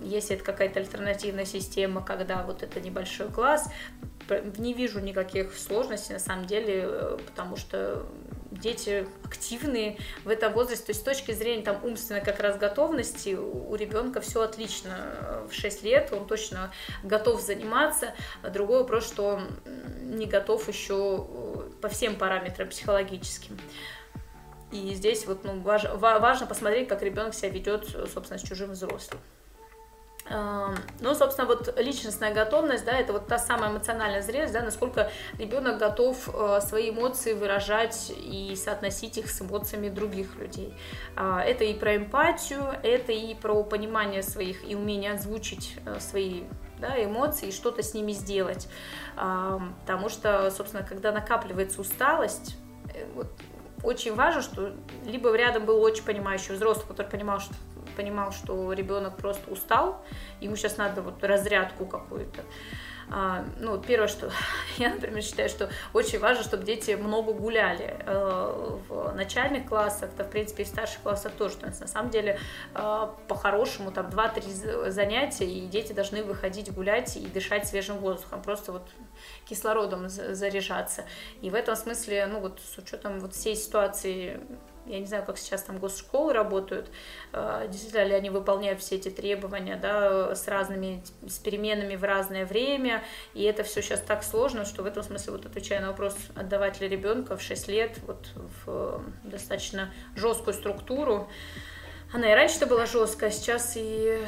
Если 0.01 0.37
это 0.37 0.43
какая-то 0.45 0.79
альтернативная 0.79 1.43
система, 1.43 2.01
когда 2.01 2.43
вот 2.43 2.63
это 2.63 2.79
небольшой 2.79 3.29
класс, 3.29 3.69
не 4.57 4.73
вижу 4.73 4.99
никаких 4.99 5.53
сложностей 5.57 6.13
на 6.13 6.19
самом 6.19 6.45
деле, 6.45 6.83
э, 6.85 7.17
потому 7.25 7.57
что 7.57 8.05
дети 8.63 9.05
активные 9.25 9.97
в 10.23 10.29
этом 10.29 10.53
возрасте. 10.53 10.85
То 10.85 10.89
есть 10.91 11.01
с 11.01 11.03
точки 11.03 11.33
зрения 11.33 11.63
там, 11.63 11.83
умственной 11.83 12.21
как 12.21 12.39
раз 12.39 12.57
готовности 12.57 13.35
у 13.35 13.75
ребенка 13.75 14.21
все 14.21 14.41
отлично. 14.41 15.43
В 15.49 15.53
6 15.53 15.83
лет 15.83 16.11
он 16.11 16.25
точно 16.25 16.71
готов 17.03 17.41
заниматься. 17.41 18.13
Другой 18.51 18.79
вопрос, 18.79 19.05
что 19.05 19.25
он 19.25 19.47
не 20.01 20.25
готов 20.25 20.67
еще 20.67 21.27
э, 21.27 21.71
по 21.81 21.89
всем 21.89 22.15
параметрам 22.15 22.69
психологическим. 22.69 23.59
И 24.71 24.93
здесь 24.95 25.27
вот, 25.27 25.43
ну, 25.43 25.59
важно, 25.61 25.95
важно 25.97 26.47
посмотреть, 26.47 26.87
как 26.87 27.03
ребенок 27.03 27.35
себя 27.35 27.49
ведет, 27.49 27.87
собственно, 28.11 28.39
с 28.39 28.43
чужим 28.43 28.71
взрослым. 28.71 29.19
Ну, 30.29 31.15
собственно, 31.15 31.47
вот 31.47 31.77
личностная 31.77 32.33
готовность, 32.33 32.85
да, 32.85 32.93
это 32.93 33.11
вот 33.13 33.27
та 33.27 33.37
самая 33.37 33.71
эмоциональная 33.71 34.21
зрелость, 34.21 34.53
да, 34.53 34.61
насколько 34.61 35.11
ребенок 35.37 35.77
готов 35.77 36.29
э, 36.33 36.61
свои 36.61 36.91
эмоции 36.91 37.33
выражать 37.33 38.11
и 38.15 38.55
соотносить 38.55 39.17
их 39.17 39.29
с 39.29 39.41
эмоциями 39.41 39.89
других 39.89 40.35
людей. 40.37 40.73
А, 41.17 41.41
это 41.41 41.65
и 41.65 41.73
про 41.73 41.97
эмпатию, 41.97 42.63
это 42.83 43.11
и 43.11 43.35
про 43.35 43.63
понимание 43.63 44.23
своих 44.23 44.67
и 44.67 44.75
умение 44.75 45.11
озвучить 45.11 45.77
э, 45.85 45.99
свои 45.99 46.43
да, 46.79 47.03
эмоции 47.03 47.49
и 47.49 47.51
что-то 47.51 47.83
с 47.83 47.93
ними 47.93 48.11
сделать. 48.13 48.67
Потому 49.15 50.09
что, 50.09 50.49
собственно, 50.51 50.83
когда 50.83 51.11
накапливается 51.11 51.81
усталость, 51.81 52.57
э, 52.93 53.05
вот, 53.13 53.27
очень 53.83 54.15
важно, 54.15 54.41
что 54.41 54.73
либо 55.05 55.35
рядом 55.35 55.65
был 55.65 55.81
очень 55.81 56.03
понимающий 56.03 56.55
взрослый, 56.55 56.87
который 56.87 57.07
понимал, 57.07 57.39
что 57.39 57.53
понимал, 57.93 58.31
что 58.31 58.73
ребенок 58.73 59.17
просто 59.17 59.51
устал, 59.51 60.03
ему 60.41 60.55
сейчас 60.55 60.77
надо 60.77 61.01
вот 61.01 61.23
разрядку 61.23 61.85
какую-то. 61.85 62.41
А, 63.09 63.45
ну, 63.59 63.79
первое, 63.79 64.07
что 64.07 64.31
я, 64.77 64.89
например, 64.89 65.21
считаю, 65.21 65.49
что 65.49 65.69
очень 65.93 66.19
важно, 66.19 66.43
чтобы 66.43 66.63
дети 66.63 66.91
много 66.91 67.33
гуляли 67.33 67.97
э, 68.05 68.77
в 68.87 69.13
начальных 69.13 69.67
классах, 69.67 70.09
да, 70.17 70.23
в 70.23 70.29
принципе, 70.29 70.63
и 70.63 70.65
в 70.65 70.69
старших 70.69 71.01
классах 71.01 71.31
тоже. 71.33 71.57
То 71.57 71.67
есть, 71.67 71.81
на 71.81 71.87
самом 71.87 72.09
деле, 72.09 72.39
э, 72.73 73.07
по-хорошему, 73.27 73.91
там, 73.91 74.07
2-3 74.07 74.89
занятия, 74.89 75.45
и 75.45 75.67
дети 75.67 75.93
должны 75.93 76.23
выходить 76.23 76.73
гулять 76.73 77.15
и 77.17 77.25
дышать 77.27 77.67
свежим 77.67 77.97
воздухом, 77.97 78.41
просто 78.41 78.71
вот 78.71 78.89
кислородом 79.45 80.09
заряжаться. 80.09 81.05
И 81.41 81.49
в 81.49 81.55
этом 81.55 81.75
смысле, 81.75 82.27
ну, 82.27 82.39
вот 82.39 82.59
с 82.61 82.77
учетом 82.77 83.19
вот 83.19 83.33
всей 83.33 83.55
ситуации 83.55 84.39
я 84.85 84.99
не 84.99 85.05
знаю, 85.05 85.23
как 85.25 85.37
сейчас 85.37 85.63
там 85.63 85.77
госшколы 85.77 86.33
работают, 86.33 86.89
э, 87.31 87.67
действительно 87.69 88.03
ли 88.03 88.13
они 88.13 88.29
выполняют 88.29 88.79
все 88.81 88.95
эти 88.95 89.09
требования, 89.09 89.75
да, 89.75 90.35
с 90.35 90.47
разными, 90.47 91.03
с 91.27 91.39
переменами 91.39 91.95
в 91.95 92.03
разное 92.03 92.45
время, 92.45 93.03
и 93.33 93.43
это 93.43 93.63
все 93.63 93.81
сейчас 93.81 94.01
так 94.01 94.23
сложно, 94.23 94.65
что 94.65 94.83
в 94.83 94.85
этом 94.85 95.03
смысле, 95.03 95.33
вот 95.33 95.45
отвечая 95.45 95.81
на 95.81 95.89
вопрос, 95.89 96.15
отдавать 96.35 96.81
ли 96.81 96.87
ребенка 96.87 97.37
в 97.37 97.41
6 97.41 97.67
лет 97.67 97.97
вот 98.05 98.27
в 98.65 99.01
достаточно 99.23 99.93
жесткую 100.15 100.53
структуру, 100.53 101.29
она 102.13 102.31
и 102.31 102.35
раньше-то 102.35 102.67
была 102.67 102.85
жесткая, 102.85 103.31
а 103.31 103.33
сейчас 103.33 103.73
и 103.75 104.19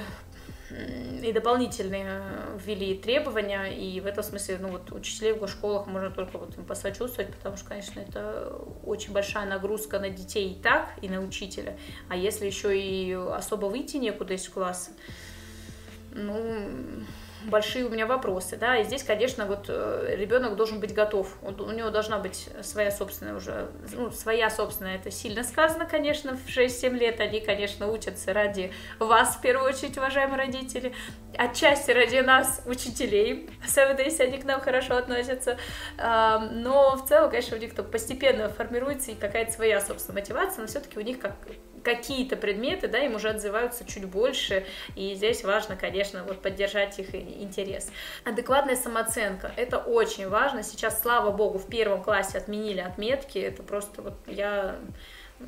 и 1.23 1.31
дополнительные 1.31 2.21
ввели 2.63 2.95
требования, 2.97 3.67
и 3.67 3.99
в 4.01 4.05
этом 4.05 4.23
смысле, 4.23 4.57
ну 4.59 4.69
вот 4.69 4.91
учителей 4.91 5.33
в 5.33 5.47
школах 5.47 5.87
можно 5.87 6.11
только 6.11 6.37
вот 6.37 6.57
им 6.57 6.65
посочувствовать, 6.65 7.33
потому 7.33 7.57
что, 7.57 7.69
конечно, 7.69 7.99
это 7.99 8.55
очень 8.83 9.13
большая 9.13 9.45
нагрузка 9.47 9.99
на 9.99 10.09
детей 10.09 10.51
и 10.51 10.55
так, 10.55 10.89
и 11.01 11.09
на 11.09 11.21
учителя, 11.21 11.77
а 12.09 12.15
если 12.15 12.45
еще 12.45 12.77
и 12.77 13.13
особо 13.13 13.67
выйти 13.67 13.97
некуда 13.97 14.33
из 14.33 14.47
класса, 14.49 14.91
ну, 16.11 16.69
большие 17.49 17.85
у 17.85 17.89
меня 17.89 18.05
вопросы, 18.05 18.57
да, 18.57 18.77
и 18.77 18.83
здесь, 18.83 19.03
конечно, 19.03 19.45
вот 19.45 19.65
э, 19.67 20.15
ребенок 20.17 20.55
должен 20.55 20.79
быть 20.79 20.93
готов, 20.93 21.35
он, 21.41 21.59
у 21.59 21.71
него 21.71 21.89
должна 21.89 22.19
быть 22.19 22.49
своя 22.61 22.91
собственная 22.91 23.35
уже, 23.35 23.69
ну, 23.93 24.11
своя 24.11 24.49
собственная, 24.49 24.95
это 24.95 25.11
сильно 25.11 25.43
сказано, 25.43 25.85
конечно, 25.85 26.35
в 26.35 26.47
6-7 26.47 26.97
лет. 26.97 27.19
Они, 27.19 27.39
конечно, 27.39 27.91
учатся 27.91 28.33
ради 28.33 28.71
вас, 28.99 29.35
в 29.35 29.41
первую 29.41 29.69
очередь, 29.69 29.97
уважаемые 29.97 30.37
родители, 30.37 30.93
отчасти 31.37 31.91
ради 31.91 32.17
нас, 32.17 32.61
учителей, 32.65 33.49
особенно 33.63 34.01
если 34.01 34.23
они 34.23 34.37
к 34.37 34.45
нам 34.45 34.61
хорошо 34.61 34.97
относятся, 34.97 35.57
но 35.97 36.95
в 36.95 37.07
целом, 37.07 37.29
конечно, 37.29 37.57
у 37.57 37.59
них 37.59 37.73
постепенно 37.73 38.49
формируется 38.49 39.11
и 39.11 39.15
какая-то 39.15 39.51
своя 39.51 39.81
собственная 39.81 40.21
мотивация, 40.21 40.61
но 40.61 40.67
все-таки 40.67 40.97
у 40.99 41.01
них 41.01 41.19
как 41.19 41.35
какие-то 41.85 42.35
предметы, 42.35 42.87
да, 42.87 42.99
им 42.99 43.15
уже 43.15 43.29
отзываются 43.29 43.85
чуть 43.85 44.05
больше, 44.05 44.65
и 44.95 45.13
здесь 45.13 45.43
важно, 45.43 45.77
конечно, 45.77 46.23
вот 46.23 46.41
поддержать 46.41 46.99
их 46.99 47.13
интерес. 47.13 47.91
Адекватная 48.25 48.75
самооценка, 48.75 49.51
это 49.55 49.77
очень 49.77 50.27
важно, 50.27 50.63
сейчас, 50.63 51.01
слава 51.01 51.31
богу, 51.31 51.59
в 51.59 51.67
первом 51.67 52.03
классе 52.03 52.39
отменили 52.39 52.81
отметки, 52.81 53.37
это 53.37 53.63
просто 53.63 54.01
вот 54.01 54.15
я 54.27 54.75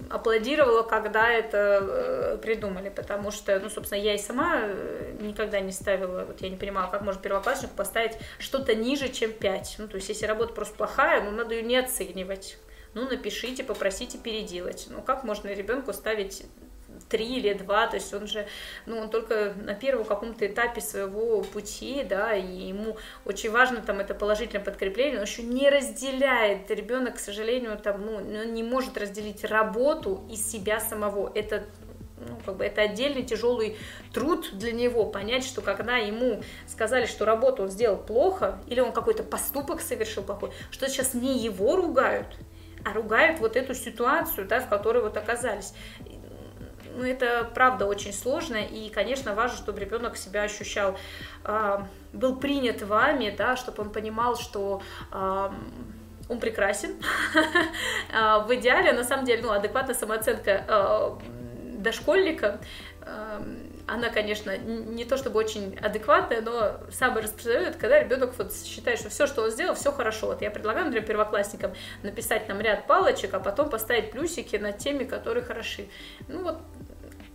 аплодировала, 0.10 0.84
когда 0.84 1.30
это 1.30 1.80
э, 1.82 2.38
придумали, 2.42 2.90
потому 2.90 3.32
что, 3.32 3.58
ну, 3.60 3.70
собственно, 3.70 4.00
я 4.00 4.16
и 4.16 4.18
сама 4.18 4.60
э, 4.62 5.16
никогда 5.22 5.62
не 5.62 5.72
ставила, 5.72 6.26
вот 6.26 6.42
я 6.42 6.50
не 6.50 6.58
понимала, 6.58 6.92
как 6.92 7.02
можно 7.02 7.22
первокласснику 7.22 7.74
поставить 7.74 8.18
что-то 8.38 8.76
ниже, 8.76 9.08
чем 9.08 9.32
5. 9.32 9.76
Ну, 9.80 9.88
то 9.88 9.96
есть, 9.96 10.10
если 10.10 10.26
работа 10.26 10.54
просто 10.54 10.76
плохая, 10.76 11.24
ну, 11.24 11.32
надо 11.32 11.56
ее 11.56 11.64
не 11.64 11.78
оценивать 11.78 12.58
ну, 12.98 13.08
напишите, 13.08 13.64
попросите 13.64 14.18
переделать. 14.18 14.88
Ну, 14.90 15.04
как 15.04 15.24
можно 15.24 15.50
ребенку 15.50 15.94
ставить 15.94 16.44
три 17.10 17.38
или 17.38 17.54
два, 17.54 17.86
то 17.86 17.96
есть 17.96 18.12
он 18.12 18.26
же, 18.26 18.48
ну, 18.88 18.98
он 18.98 19.10
только 19.12 19.54
на 19.56 19.76
первом 19.76 20.04
каком-то 20.04 20.48
этапе 20.48 20.82
своего 20.82 21.42
пути, 21.44 22.04
да, 22.04 22.34
и 22.34 22.70
ему 22.70 22.98
очень 23.24 23.52
важно 23.52 23.82
там 23.82 24.00
это 24.00 24.16
положительное 24.16 24.66
подкрепление, 24.66 25.18
он 25.18 25.26
еще 25.26 25.44
не 25.44 25.70
разделяет, 25.70 26.72
ребенок, 26.72 27.18
к 27.18 27.20
сожалению, 27.20 27.78
там, 27.78 28.04
ну, 28.04 28.44
не 28.46 28.64
может 28.64 28.98
разделить 28.98 29.44
работу 29.44 30.24
и 30.30 30.36
себя 30.36 30.80
самого, 30.80 31.32
это 31.36 31.66
ну, 32.18 32.36
как 32.44 32.58
бы 32.58 32.66
это 32.66 32.82
отдельный 32.82 33.22
тяжелый 33.22 33.78
труд 34.12 34.50
для 34.54 34.72
него, 34.72 35.06
понять, 35.06 35.44
что 35.46 35.62
когда 35.62 35.98
ему 35.98 36.42
сказали, 36.66 37.06
что 37.06 37.26
работу 37.26 37.62
он 37.64 37.70
сделал 37.70 37.98
плохо, 37.98 38.60
или 38.66 38.80
он 38.80 38.92
какой-то 38.92 39.24
поступок 39.24 39.82
совершил 39.82 40.24
плохой, 40.24 40.52
что 40.72 40.90
сейчас 40.90 41.14
не 41.14 41.38
его 41.38 41.76
ругают, 41.76 42.28
а 42.88 42.94
ругают 42.94 43.40
вот 43.40 43.56
эту 43.56 43.74
ситуацию, 43.74 44.48
да, 44.48 44.60
в 44.62 44.70
которой 44.70 45.02
вот 45.04 45.18
оказались. 45.18 45.74
Ну, 46.96 47.04
это 47.04 47.50
правда 47.54 47.86
очень 47.86 48.14
сложно, 48.14 48.58
и, 48.58 48.90
конечно, 48.90 49.36
важно, 49.36 49.58
чтобы 49.58 49.80
ребенок 49.80 50.18
себя 50.18 50.44
ощущал, 50.44 50.98
э, 51.44 51.80
был 52.14 52.38
принят 52.38 52.82
вами, 52.82 53.34
да, 53.38 53.56
чтобы 53.56 53.84
он 53.84 53.92
понимал, 53.92 54.36
что 54.36 54.82
э, 55.12 55.50
он 56.30 56.40
прекрасен. 56.40 56.96
А, 58.14 58.40
в 58.40 58.56
идеале, 58.56 58.94
на 58.94 59.04
самом 59.04 59.26
деле, 59.26 59.44
ну, 59.44 59.52
адекватная 59.52 59.94
самооценка 59.94 61.18
дошкольника 61.78 62.60
она, 63.88 64.10
конечно, 64.10 64.58
не 64.58 65.06
то 65.06 65.16
чтобы 65.16 65.40
очень 65.40 65.78
адекватная, 65.78 66.42
но 66.42 66.78
самое 66.92 67.24
распространенное, 67.24 67.70
это 67.70 67.80
когда 67.80 68.04
ребенок 68.04 68.34
вот 68.38 68.54
считает, 68.54 69.00
что 69.00 69.10
все, 69.10 69.28
что 69.28 69.44
он 69.44 69.50
сделал, 69.50 69.76
все 69.76 69.94
хорошо. 69.94 70.28
Вот 70.28 70.42
я 70.42 70.52
предлагаю, 70.52 70.86
например, 70.86 71.08
первоклассникам 71.08 71.72
написать 72.04 72.50
нам 72.50 72.60
ряд 72.60 72.86
палочек, 72.86 73.34
а 73.34 73.40
потом 73.40 73.70
поставить 73.70 74.12
плюсики 74.12 74.58
над 74.58 74.78
теми, 74.78 75.06
которые 75.06 75.44
хороши. 75.44 75.88
Ну 76.28 76.44
вот 76.44 76.58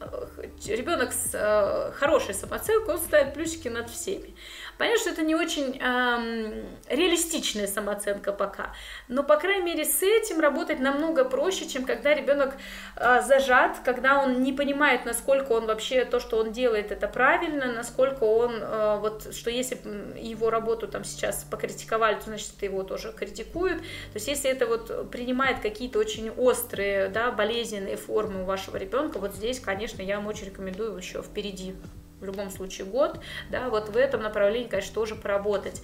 э, 0.00 0.76
ребенок 0.76 1.12
с 1.14 1.30
э, 1.32 1.92
хорошей 1.92 2.34
самооценкой, 2.34 2.94
он 2.94 3.00
ставит 3.00 3.32
плюсики 3.32 3.68
над 3.68 3.88
всеми. 3.88 4.34
Понятно, 4.78 5.00
что 5.00 5.10
это 5.10 5.22
не 5.22 5.34
очень 5.34 5.78
эм, 5.78 6.66
реалистичная 6.88 7.66
самооценка 7.66 8.32
пока, 8.32 8.72
но, 9.08 9.22
по 9.22 9.36
крайней 9.36 9.64
мере, 9.64 9.84
с 9.84 10.02
этим 10.02 10.40
работать 10.40 10.80
намного 10.80 11.24
проще, 11.24 11.68
чем 11.68 11.84
когда 11.84 12.14
ребенок 12.14 12.54
э, 12.96 13.20
зажат, 13.22 13.78
когда 13.84 14.22
он 14.22 14.42
не 14.42 14.52
понимает, 14.52 15.04
насколько 15.04 15.52
он 15.52 15.66
вообще 15.66 16.04
то, 16.04 16.20
что 16.20 16.38
он 16.38 16.52
делает, 16.52 16.90
это 16.90 17.06
правильно, 17.06 17.72
насколько 17.72 18.24
он, 18.24 18.56
э, 18.60 18.98
вот, 19.00 19.34
что 19.34 19.50
если 19.50 19.78
его 20.18 20.50
работу 20.50 20.88
там 20.88 21.04
сейчас 21.04 21.44
покритиковали, 21.44 22.16
то, 22.16 22.24
значит, 22.24 22.62
его 22.62 22.82
тоже 22.82 23.12
критикуют. 23.12 23.78
То 23.80 24.14
есть, 24.14 24.28
если 24.28 24.50
это 24.50 24.66
вот 24.66 25.10
принимает 25.10 25.60
какие-то 25.60 25.98
очень 25.98 26.30
острые, 26.30 27.08
да, 27.08 27.30
болезненные 27.30 27.96
формы 27.96 28.42
у 28.42 28.44
вашего 28.46 28.76
ребенка, 28.76 29.18
вот 29.18 29.34
здесь, 29.34 29.60
конечно, 29.60 30.02
я 30.02 30.16
вам 30.16 30.26
очень 30.26 30.46
рекомендую 30.46 30.96
еще 30.96 31.22
впереди 31.22 31.74
в 32.22 32.24
любом 32.24 32.50
случае 32.50 32.86
год, 32.86 33.20
да, 33.50 33.68
вот 33.68 33.90
в 33.90 33.96
этом 33.96 34.22
направлении, 34.22 34.68
конечно, 34.68 34.94
тоже 34.94 35.14
поработать. 35.16 35.82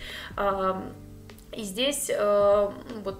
И 1.52 1.62
здесь 1.62 2.10
э, 2.10 2.70
вот 3.02 3.18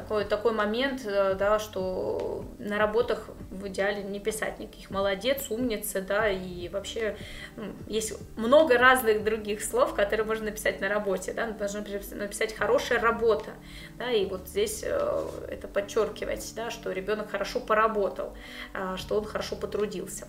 такой, 0.00 0.24
такой 0.24 0.52
момент, 0.52 1.02
э, 1.04 1.34
да, 1.34 1.58
что 1.58 2.44
на 2.58 2.78
работах 2.78 3.28
в 3.50 3.66
идеале 3.66 4.04
не 4.04 4.20
писать 4.20 4.60
никаких 4.60 4.90
молодец, 4.90 5.46
умница, 5.50 6.00
да, 6.00 6.28
и 6.30 6.68
вообще 6.68 7.16
ну, 7.56 7.72
есть 7.88 8.14
много 8.36 8.78
разных 8.78 9.24
других 9.24 9.62
слов, 9.62 9.94
которые 9.94 10.24
можно 10.24 10.46
написать 10.46 10.80
на 10.80 10.88
работе, 10.88 11.32
да, 11.32 11.46
нужно 11.46 11.84
написать 12.12 12.54
хорошая 12.54 13.00
работа, 13.00 13.50
да, 13.96 14.10
и 14.12 14.24
вот 14.26 14.46
здесь 14.46 14.84
э, 14.84 15.28
это 15.48 15.66
подчеркивать, 15.66 16.52
да, 16.54 16.70
что 16.70 16.92
ребенок 16.92 17.30
хорошо 17.30 17.58
поработал, 17.58 18.36
э, 18.74 18.94
что 18.98 19.18
он 19.18 19.24
хорошо 19.24 19.56
потрудился. 19.56 20.28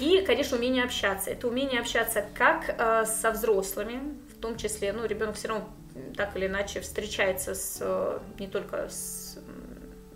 И, 0.00 0.22
конечно, 0.22 0.56
умение 0.56 0.82
общаться. 0.82 1.30
Это 1.30 1.46
умение 1.46 1.80
общаться 1.80 2.24
как 2.34 2.64
со 3.06 3.30
взрослыми, 3.30 4.16
в 4.36 4.40
том 4.40 4.56
числе, 4.56 4.92
ну, 4.92 5.06
ребенок 5.06 5.36
все 5.36 5.48
равно 5.48 5.68
так 6.16 6.36
или 6.36 6.46
иначе 6.46 6.80
встречается 6.80 7.54
с, 7.54 7.78
э, 7.80 8.18
не 8.38 8.48
только 8.48 8.88
с 8.88 9.38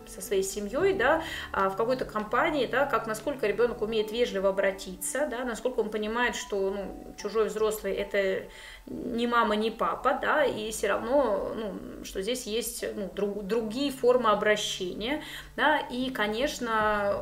со 0.09 0.21
своей 0.23 0.43
семьей, 0.43 0.95
да, 0.95 1.23
а 1.53 1.69
в 1.69 1.77
какой-то 1.77 2.05
компании, 2.05 2.67
да, 2.67 2.87
как 2.87 3.07
насколько 3.07 3.47
ребенок 3.47 3.83
умеет 3.83 4.11
вежливо 4.11 4.49
обратиться, 4.51 5.27
да, 5.31 5.45
насколько 5.45 5.81
он 5.81 5.91
понимает, 5.91 6.35
что 6.35 6.71
ну, 6.71 7.15
чужой 7.21 7.49
взрослый 7.49 7.93
это 7.93 8.49
не 8.87 9.27
мама, 9.27 9.55
не 9.55 9.71
папа, 9.71 10.19
да, 10.21 10.45
и 10.45 10.71
все 10.71 10.89
равно, 10.89 11.53
ну, 11.55 12.05
что 12.05 12.23
здесь 12.23 12.47
есть 12.47 12.85
ну, 12.95 13.11
друг, 13.15 13.45
другие 13.45 13.93
формы 13.93 14.31
обращения, 14.31 15.23
да, 15.57 15.79
и, 15.79 16.11
конечно, 16.11 17.21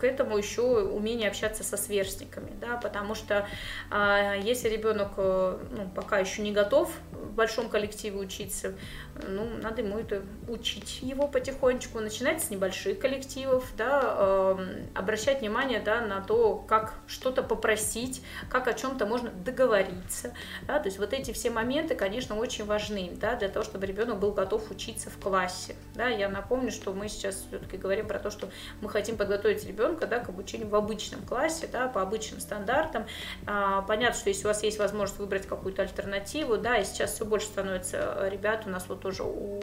к 0.00 0.04
этому 0.04 0.38
еще 0.38 0.62
умение 0.62 1.28
общаться 1.28 1.62
со 1.62 1.76
сверстниками, 1.76 2.50
да, 2.58 2.76
потому 2.76 3.14
что 3.14 3.46
а, 3.90 4.34
если 4.34 4.70
ребенок 4.70 5.12
э, 5.18 5.58
ну, 5.70 5.90
пока 5.94 6.18
еще 6.18 6.40
не 6.40 6.52
готов 6.52 6.90
в 7.12 7.32
большом 7.34 7.68
коллективе 7.68 8.18
учиться, 8.18 8.74
ну, 9.28 9.46
надо 9.62 9.82
ему 9.82 9.98
это 9.98 10.22
учить 10.48 11.00
его 11.02 11.28
потихонечку, 11.28 12.00
начинать 12.00 12.42
с 12.42 12.50
небольших 12.50 12.98
коллективов, 12.98 13.64
да, 13.76 14.16
э, 14.18 14.84
обращать 14.94 15.40
внимание, 15.40 15.80
да, 15.80 16.00
на 16.00 16.20
то, 16.20 16.56
как 16.56 16.94
что-то 17.06 17.42
попросить, 17.42 18.22
как 18.48 18.68
о 18.68 18.72
чем-то 18.72 19.06
можно 19.06 19.30
договориться, 19.30 20.32
да, 20.66 20.78
то 20.78 20.86
есть 20.86 20.98
вот 20.98 21.12
эти 21.12 21.32
все 21.32 21.50
моменты, 21.50 21.94
конечно, 21.94 22.36
очень 22.36 22.64
важны, 22.64 23.10
да, 23.14 23.36
для 23.36 23.48
того, 23.48 23.64
чтобы 23.64 23.86
ребенок 23.86 24.18
был 24.18 24.32
готов 24.32 24.70
учиться 24.70 25.10
в 25.10 25.18
классе, 25.18 25.76
да, 25.94 26.08
я 26.08 26.28
напомню, 26.28 26.70
что 26.70 26.92
мы 26.92 27.08
сейчас 27.08 27.44
все-таки 27.48 27.76
говорим 27.76 28.06
про 28.06 28.18
то, 28.18 28.30
что 28.30 28.48
мы 28.80 28.88
хотим 28.88 29.16
подготовить 29.16 29.66
ребенка 29.66 30.06
да, 30.06 30.18
к 30.18 30.28
обучению 30.28 30.68
в 30.68 30.74
обычном 30.74 31.22
классе, 31.22 31.68
да, 31.70 31.88
по 31.88 32.02
обычным 32.02 32.40
стандартам. 32.40 33.06
А, 33.46 33.82
понятно, 33.82 34.18
что 34.18 34.28
если 34.28 34.44
у 34.44 34.48
вас 34.48 34.62
есть 34.62 34.78
возможность 34.78 35.18
выбрать 35.18 35.46
какую-то 35.46 35.82
альтернативу, 35.82 36.56
да, 36.56 36.78
и 36.78 36.84
сейчас 36.84 37.14
все 37.14 37.24
больше 37.24 37.46
становится 37.46 38.28
ребят, 38.28 38.64
у 38.66 38.70
нас 38.70 38.86
вот 38.88 39.04
тоже 39.10 39.24
у, 39.24 39.60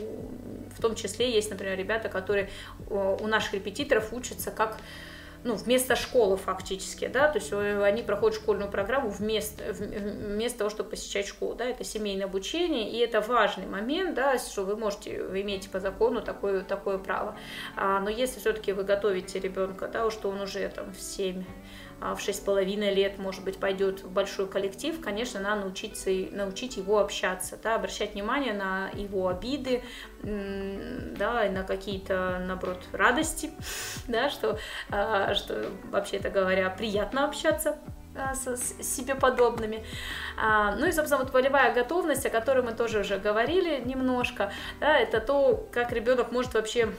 в 0.75 0.81
том 0.81 0.95
числе 0.95 1.31
есть, 1.31 1.49
например, 1.49 1.77
ребята, 1.77 2.10
которые 2.10 2.49
у 2.89 3.27
наших 3.27 3.53
репетиторов 3.53 4.13
учатся 4.13 4.51
как 4.51 4.77
ну, 5.43 5.55
вместо 5.55 5.95
школы 5.95 6.36
фактически, 6.36 7.07
да, 7.07 7.29
то 7.29 7.39
есть 7.39 7.53
они 7.53 8.01
проходят 8.01 8.38
школьную 8.38 8.69
программу 8.69 9.10
вместо, 9.10 9.71
вместо 9.71 10.57
того, 10.57 10.69
чтобы 10.69 10.89
посещать 10.89 11.27
школу, 11.27 11.55
да, 11.55 11.65
это 11.65 11.83
семейное 11.83 12.25
обучение, 12.25 12.89
и 12.91 12.97
это 12.97 13.21
важный 13.21 13.65
момент, 13.65 14.15
да, 14.15 14.38
что 14.39 14.63
вы 14.63 14.75
можете, 14.75 15.23
вы 15.23 15.41
имеете 15.41 15.69
по 15.69 15.79
закону 15.79 16.21
такое, 16.21 16.62
такое 16.62 16.97
право, 16.97 17.38
а, 17.75 17.99
но 18.01 18.10
если 18.10 18.39
все-таки 18.39 18.73
вы 18.73 18.83
готовите 18.83 19.39
ребенка, 19.39 19.88
да, 19.88 20.10
что 20.12 20.29
он 20.29 20.41
уже 20.41 20.67
там 20.69 20.91
в 20.91 20.99
7 20.99 21.43
а, 21.43 21.45
в 21.99 22.19
шесть 22.19 22.39
с 22.39 22.41
половиной 22.41 22.93
лет, 22.93 23.17
может 23.17 23.43
быть, 23.43 23.57
пойдет 23.57 24.03
в 24.03 24.12
большой 24.12 24.47
коллектив, 24.47 24.99
конечно, 25.01 25.39
надо 25.39 25.62
научиться, 25.62 26.10
научить 26.31 26.77
его 26.77 26.99
общаться, 26.99 27.57
да, 27.62 27.75
обращать 27.75 28.13
внимание 28.13 28.53
на 28.53 28.89
его 28.93 29.27
обиды, 29.27 29.81
да, 30.21 31.49
на 31.49 31.63
какие-то, 31.63 32.43
наоборот, 32.45 32.83
радости, 32.91 33.51
да, 34.07 34.29
что, 34.29 34.60
а, 34.89 35.33
что 35.33 35.71
вообще-то 35.91 36.29
говоря, 36.29 36.69
приятно 36.69 37.25
общаться 37.25 37.77
а, 38.15 38.33
с, 38.36 38.81
себе 38.81 39.15
подобными. 39.15 39.83
А, 40.39 40.75
ну 40.75 40.86
и, 40.88 40.91
собственно, 40.91 41.23
вот 41.23 41.33
волевая 41.33 41.73
готовность, 41.73 42.25
о 42.25 42.29
которой 42.29 42.63
мы 42.63 42.73
тоже 42.73 42.99
уже 42.99 43.17
говорили 43.17 43.81
немножко, 43.83 44.51
да, 44.79 44.97
это 44.97 45.19
то, 45.19 45.67
как 45.71 45.91
ребенок 45.91 46.31
может 46.31 46.54
вообще 46.54 46.89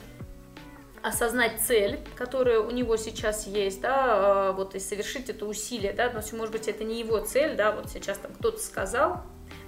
осознать 1.02 1.60
цель, 1.60 2.00
которая 2.16 2.60
у 2.60 2.70
него 2.70 2.96
сейчас 2.96 3.46
есть, 3.46 3.80
да, 3.80 4.52
вот 4.52 4.74
и 4.74 4.80
совершить 4.80 5.28
это 5.28 5.46
усилие, 5.46 5.92
да, 5.92 6.10
но 6.10 6.20
может 6.36 6.52
быть 6.52 6.68
это 6.68 6.84
не 6.84 6.98
его 7.00 7.18
цель, 7.20 7.56
да, 7.56 7.72
вот 7.72 7.90
сейчас 7.90 8.18
там 8.18 8.32
кто-то 8.34 8.58
сказал, 8.58 9.22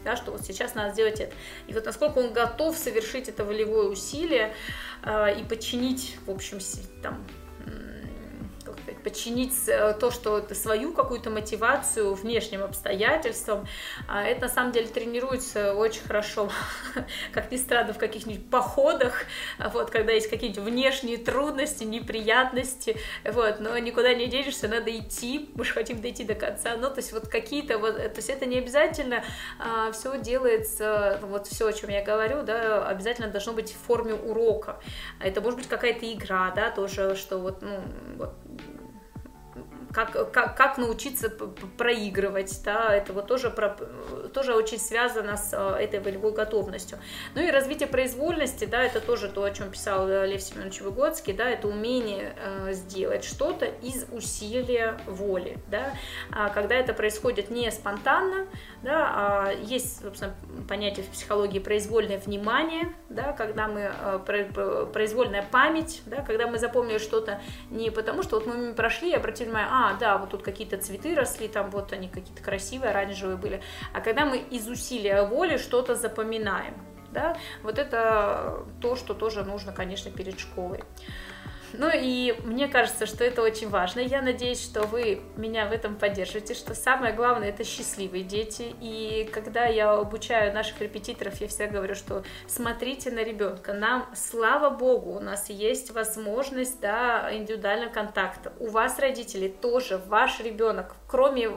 да, 0.04 0.16
что 0.16 0.32
вот 0.32 0.42
сейчас 0.42 0.74
надо 0.74 0.92
сделать 0.92 1.20
это. 1.20 1.34
И 1.66 1.72
вот 1.72 1.84
насколько 1.84 2.18
он 2.18 2.32
готов 2.32 2.76
совершить 2.76 3.28
это 3.28 3.44
волевое 3.44 3.88
усилие 3.88 4.54
э, 5.02 5.40
и 5.40 5.44
подчинить, 5.44 6.16
в 6.26 6.30
общем, 6.30 6.58
там, 7.02 7.24
подчинить 9.02 9.68
э, 9.68 9.94
то, 9.98 10.10
что 10.10 10.46
свою 10.54 10.92
какую-то 10.92 11.30
мотивацию 11.30 12.14
внешним 12.14 12.62
обстоятельствам, 12.62 13.66
а 14.08 14.24
это 14.24 14.42
на 14.42 14.48
самом 14.48 14.72
деле 14.72 14.88
тренируется 14.88 15.74
очень 15.74 16.02
хорошо, 16.02 16.50
как 17.32 17.50
ни 17.50 17.56
странно, 17.56 17.92
в 17.92 17.98
каких-нибудь 17.98 18.48
походах, 18.50 19.24
вот, 19.72 19.90
когда 19.90 20.12
есть 20.12 20.28
какие-нибудь 20.28 20.62
внешние 20.62 21.18
трудности, 21.18 21.84
неприятности, 21.84 22.96
вот, 23.24 23.60
но 23.60 23.76
никуда 23.78 24.14
не 24.14 24.26
денешься, 24.26 24.68
надо 24.68 24.96
идти, 24.96 25.50
мы 25.54 25.64
же 25.64 25.72
хотим 25.72 26.00
дойти 26.00 26.24
до 26.24 26.34
конца, 26.34 26.76
ну, 26.76 26.88
то 26.88 26.98
есть 26.98 27.12
вот 27.12 27.28
какие-то, 27.28 27.78
вот, 27.78 27.96
то 27.96 28.16
есть 28.16 28.30
это 28.30 28.46
не 28.46 28.58
обязательно 28.58 29.24
а, 29.58 29.92
все 29.92 30.18
делается, 30.18 31.18
вот 31.22 31.46
все, 31.46 31.66
о 31.68 31.72
чем 31.72 31.90
я 31.90 32.02
говорю, 32.02 32.42
да, 32.42 32.86
обязательно 32.86 33.28
должно 33.28 33.52
быть 33.52 33.72
в 33.72 33.86
форме 33.86 34.14
урока, 34.14 34.80
это 35.20 35.40
может 35.40 35.58
быть 35.58 35.68
какая-то 35.68 36.10
игра, 36.12 36.52
да, 36.54 36.70
тоже, 36.70 37.16
что 37.16 37.38
вот, 37.38 37.62
ну, 37.62 37.80
вот, 38.16 38.34
как, 39.92 40.32
как, 40.32 40.56
как 40.56 40.78
научиться 40.78 41.30
проигрывать, 41.76 42.60
да, 42.64 42.94
это 42.94 43.12
вот 43.12 43.26
тоже, 43.26 43.50
про, 43.50 43.76
тоже 44.32 44.54
очень 44.54 44.78
связано 44.78 45.36
с 45.36 45.50
э, 45.52 45.82
этой 45.82 46.00
волевой 46.00 46.32
готовностью. 46.32 46.98
Ну 47.34 47.42
и 47.42 47.50
развитие 47.50 47.88
произвольности, 47.88 48.66
да, 48.66 48.82
это 48.82 49.00
тоже 49.00 49.28
то, 49.28 49.42
о 49.42 49.50
чем 49.50 49.70
писал 49.70 50.08
э, 50.08 50.26
Лев 50.26 50.42
Семенович 50.42 50.80
Выгодский, 50.82 51.32
да, 51.32 51.48
это 51.48 51.66
умение 51.66 52.34
э, 52.36 52.72
сделать 52.72 53.24
что-то 53.24 53.66
из 53.66 54.06
усилия 54.12 54.96
воли, 55.06 55.58
да, 55.68 55.94
а 56.30 56.50
когда 56.50 56.76
это 56.76 56.94
происходит 56.94 57.50
не 57.50 57.70
спонтанно, 57.72 58.46
да, 58.82 59.10
а 59.12 59.52
есть, 59.52 60.02
собственно, 60.02 60.34
понятие 60.68 61.04
в 61.04 61.08
психологии 61.08 61.58
произвольное 61.58 62.18
внимание, 62.18 62.94
да, 63.08 63.32
когда 63.32 63.66
мы, 63.66 63.90
э, 63.92 64.86
произвольная 64.92 65.44
память, 65.50 66.02
да, 66.06 66.22
когда 66.22 66.46
мы 66.46 66.58
запомнили 66.58 66.98
что-то 66.98 67.40
не 67.70 67.90
потому, 67.90 68.22
что 68.22 68.38
вот 68.38 68.46
мы 68.46 68.72
прошли 68.72 69.10
и 69.10 69.14
обратили 69.14 69.48
внимание, 69.48 69.68
а, 69.70 69.79
да, 69.98 70.18
вот 70.18 70.30
тут 70.30 70.42
какие-то 70.42 70.76
цветы 70.78 71.14
росли, 71.14 71.48
там 71.48 71.70
вот 71.70 71.92
они 71.92 72.08
какие-то 72.08 72.42
красивые, 72.42 72.90
оранжевые 72.90 73.36
были, 73.36 73.62
а 73.92 74.00
когда 74.00 74.24
мы 74.24 74.38
из 74.38 74.68
усилия 74.68 75.22
воли 75.22 75.56
что-то 75.56 75.94
запоминаем, 75.94 76.74
да, 77.12 77.36
вот 77.62 77.78
это 77.78 78.64
то, 78.80 78.96
что 78.96 79.14
тоже 79.14 79.44
нужно, 79.44 79.72
конечно, 79.72 80.10
перед 80.10 80.38
школой. 80.38 80.80
Ну 81.72 81.88
и 81.92 82.34
мне 82.44 82.68
кажется, 82.68 83.06
что 83.06 83.24
это 83.24 83.42
очень 83.42 83.68
важно. 83.68 84.00
Я 84.00 84.22
надеюсь, 84.22 84.62
что 84.62 84.82
вы 84.82 85.20
меня 85.36 85.66
в 85.66 85.72
этом 85.72 85.96
поддержите, 85.96 86.54
что 86.54 86.74
самое 86.74 87.14
главное 87.14 87.50
это 87.50 87.64
счастливые 87.64 88.24
дети. 88.24 88.74
И 88.80 89.28
когда 89.32 89.66
я 89.66 89.92
обучаю 89.92 90.52
наших 90.52 90.80
репетиторов, 90.80 91.40
я 91.40 91.48
всегда 91.48 91.66
говорю, 91.68 91.94
что 91.94 92.24
смотрите 92.46 93.10
на 93.10 93.22
ребенка. 93.22 93.72
Нам, 93.72 94.08
слава 94.14 94.70
богу, 94.70 95.12
у 95.12 95.20
нас 95.20 95.48
есть 95.50 95.92
возможность 95.92 96.80
да, 96.80 97.28
индивидуального 97.32 97.92
контакта. 97.92 98.52
У 98.58 98.68
вас, 98.68 98.98
родители, 98.98 99.48
тоже 99.48 100.00
ваш 100.08 100.40
ребенок, 100.40 100.96
кроме 101.06 101.50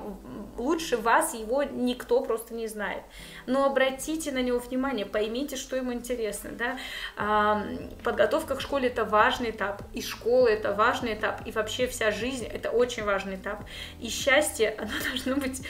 лучше 0.57 0.97
вас, 0.97 1.33
его 1.33 1.63
никто 1.63 2.21
просто 2.21 2.53
не 2.53 2.67
знает. 2.67 3.03
Но 3.45 3.65
обратите 3.65 4.31
на 4.31 4.41
него 4.41 4.59
внимание, 4.59 5.05
поймите, 5.05 5.55
что 5.55 5.75
ему 5.75 5.93
интересно. 5.93 6.51
Да? 6.51 7.63
Подготовка 8.03 8.55
к 8.55 8.61
школе 8.61 8.89
это 8.89 9.05
важный 9.05 9.51
этап. 9.51 9.81
И 9.93 10.01
школа 10.01 10.47
это 10.47 10.73
важный 10.73 11.13
этап, 11.13 11.45
и 11.45 11.51
вообще 11.51 11.87
вся 11.87 12.11
жизнь 12.11 12.45
это 12.45 12.69
очень 12.69 13.03
важный 13.03 13.35
этап. 13.35 13.65
И 13.99 14.09
счастье, 14.09 14.75
оно 14.77 14.91
должно 15.09 15.35
быть, 15.35 15.61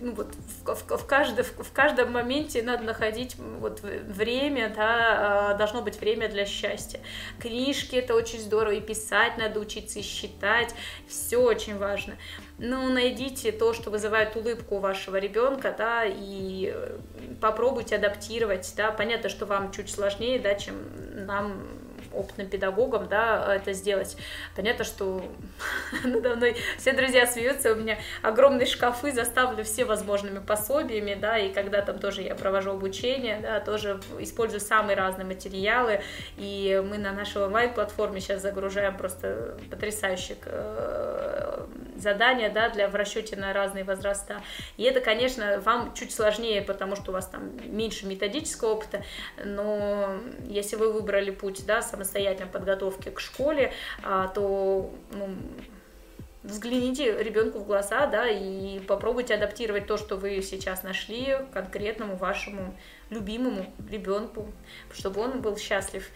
ну 0.00 0.12
вот 0.14 0.34
в, 0.64 0.74
в, 0.74 0.98
в, 0.98 1.06
каждом, 1.06 1.44
в 1.44 1.72
каждом 1.72 2.12
моменте 2.12 2.62
надо 2.62 2.84
находить 2.84 3.36
вот 3.38 3.80
время, 3.80 4.72
да, 4.74 5.50
а, 5.50 5.54
должно 5.54 5.82
быть 5.82 6.00
время 6.00 6.28
для 6.28 6.46
счастья. 6.46 7.00
Книжки 7.38 7.96
это 7.96 8.14
очень 8.14 8.40
здорово, 8.40 8.72
и 8.72 8.80
писать 8.80 9.38
надо 9.38 9.60
учиться, 9.60 9.98
и 9.98 10.02
считать, 10.02 10.74
все 11.08 11.38
очень 11.38 11.78
важно. 11.78 12.16
Ну, 12.64 12.88
найдите 12.90 13.50
то, 13.50 13.72
что 13.72 13.90
вызывает 13.90 14.36
улыбку 14.36 14.76
у 14.76 14.78
вашего 14.78 15.16
ребенка, 15.16 15.74
да, 15.76 16.04
и 16.06 16.72
попробуйте 17.40 17.96
адаптировать, 17.96 18.72
да, 18.76 18.92
понятно, 18.92 19.28
что 19.28 19.46
вам 19.46 19.72
чуть 19.72 19.90
сложнее, 19.90 20.38
да, 20.38 20.54
чем 20.54 20.76
нам 21.26 21.60
опытным 22.14 22.48
педагогом, 22.48 23.08
да, 23.08 23.54
это 23.54 23.72
сделать. 23.72 24.16
Понятно, 24.54 24.84
что 24.84 25.24
надо 26.04 26.36
мной 26.36 26.56
все 26.78 26.92
друзья 26.92 27.26
смеются, 27.26 27.72
у 27.72 27.76
меня 27.76 27.98
огромные 28.22 28.66
шкафы 28.66 29.12
заставлены 29.12 29.62
все 29.62 29.84
возможными 29.84 30.38
пособиями, 30.38 31.14
да, 31.14 31.38
и 31.38 31.52
когда 31.52 31.82
там 31.82 31.98
тоже 31.98 32.22
я 32.22 32.34
провожу 32.34 32.72
обучение, 32.72 33.38
да, 33.40 33.60
тоже 33.60 34.00
использую 34.18 34.60
самые 34.60 34.96
разные 34.96 35.26
материалы, 35.26 36.02
и 36.36 36.82
мы 36.88 36.98
на 36.98 37.12
нашей 37.12 37.42
онлайн-платформе 37.42 38.20
сейчас 38.20 38.42
загружаем 38.42 38.96
просто 38.96 39.58
потрясающие 39.70 40.36
э, 40.44 41.66
задания, 41.96 42.50
да, 42.50 42.68
для 42.68 42.88
в 42.88 42.94
расчете 42.94 43.36
на 43.36 43.52
разные 43.52 43.84
возраста. 43.84 44.42
И 44.76 44.82
это, 44.82 45.00
конечно, 45.00 45.60
вам 45.60 45.94
чуть 45.94 46.12
сложнее, 46.12 46.62
потому 46.62 46.96
что 46.96 47.10
у 47.10 47.14
вас 47.14 47.26
там 47.26 47.50
меньше 47.64 48.06
методического 48.06 48.70
опыта, 48.72 49.02
но 49.44 50.18
если 50.44 50.76
вы 50.76 50.92
выбрали 50.92 51.30
путь, 51.30 51.64
да, 51.66 51.82
сам 51.82 52.01
самостоятельной 52.02 52.50
подготовки 52.50 53.10
к 53.10 53.20
школе, 53.20 53.72
а, 54.02 54.28
то 54.28 54.92
ну, 55.12 55.36
взгляните 56.42 57.22
ребенку 57.22 57.60
в 57.60 57.66
глаза, 57.66 58.06
да, 58.06 58.28
и 58.28 58.80
попробуйте 58.80 59.34
адаптировать 59.34 59.86
то, 59.86 59.96
что 59.96 60.16
вы 60.16 60.42
сейчас 60.42 60.82
нашли, 60.82 61.38
конкретному 61.52 62.16
вашему 62.16 62.76
любимому 63.10 63.72
ребенку, 63.88 64.52
чтобы 64.92 65.20
он 65.20 65.40
был 65.40 65.56
счастлив. 65.56 66.08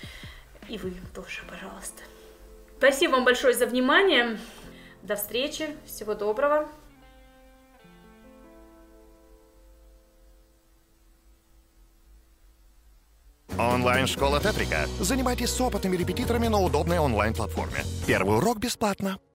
И 0.69 0.79
вы 0.79 0.93
тоже, 1.15 1.43
пожалуйста. 1.49 2.03
Спасибо 2.79 3.13
вам 3.13 3.25
большое 3.25 3.55
за 3.55 3.67
внимание. 3.67 4.39
До 5.03 5.15
встречи. 5.15 5.69
Всего 5.87 6.15
доброго. 6.15 6.69
Онлайн-школа 13.59 14.41
Тетрика. 14.41 14.87
Занимайтесь 15.01 15.51
с 15.51 15.61
опытными 15.61 15.97
репетиторами 15.97 16.49
на 16.49 16.61
удобной 16.61 16.99
онлайн-платформе. 16.99 17.85
Первый 18.07 18.39
урок 18.39 18.59
бесплатно. 18.59 19.19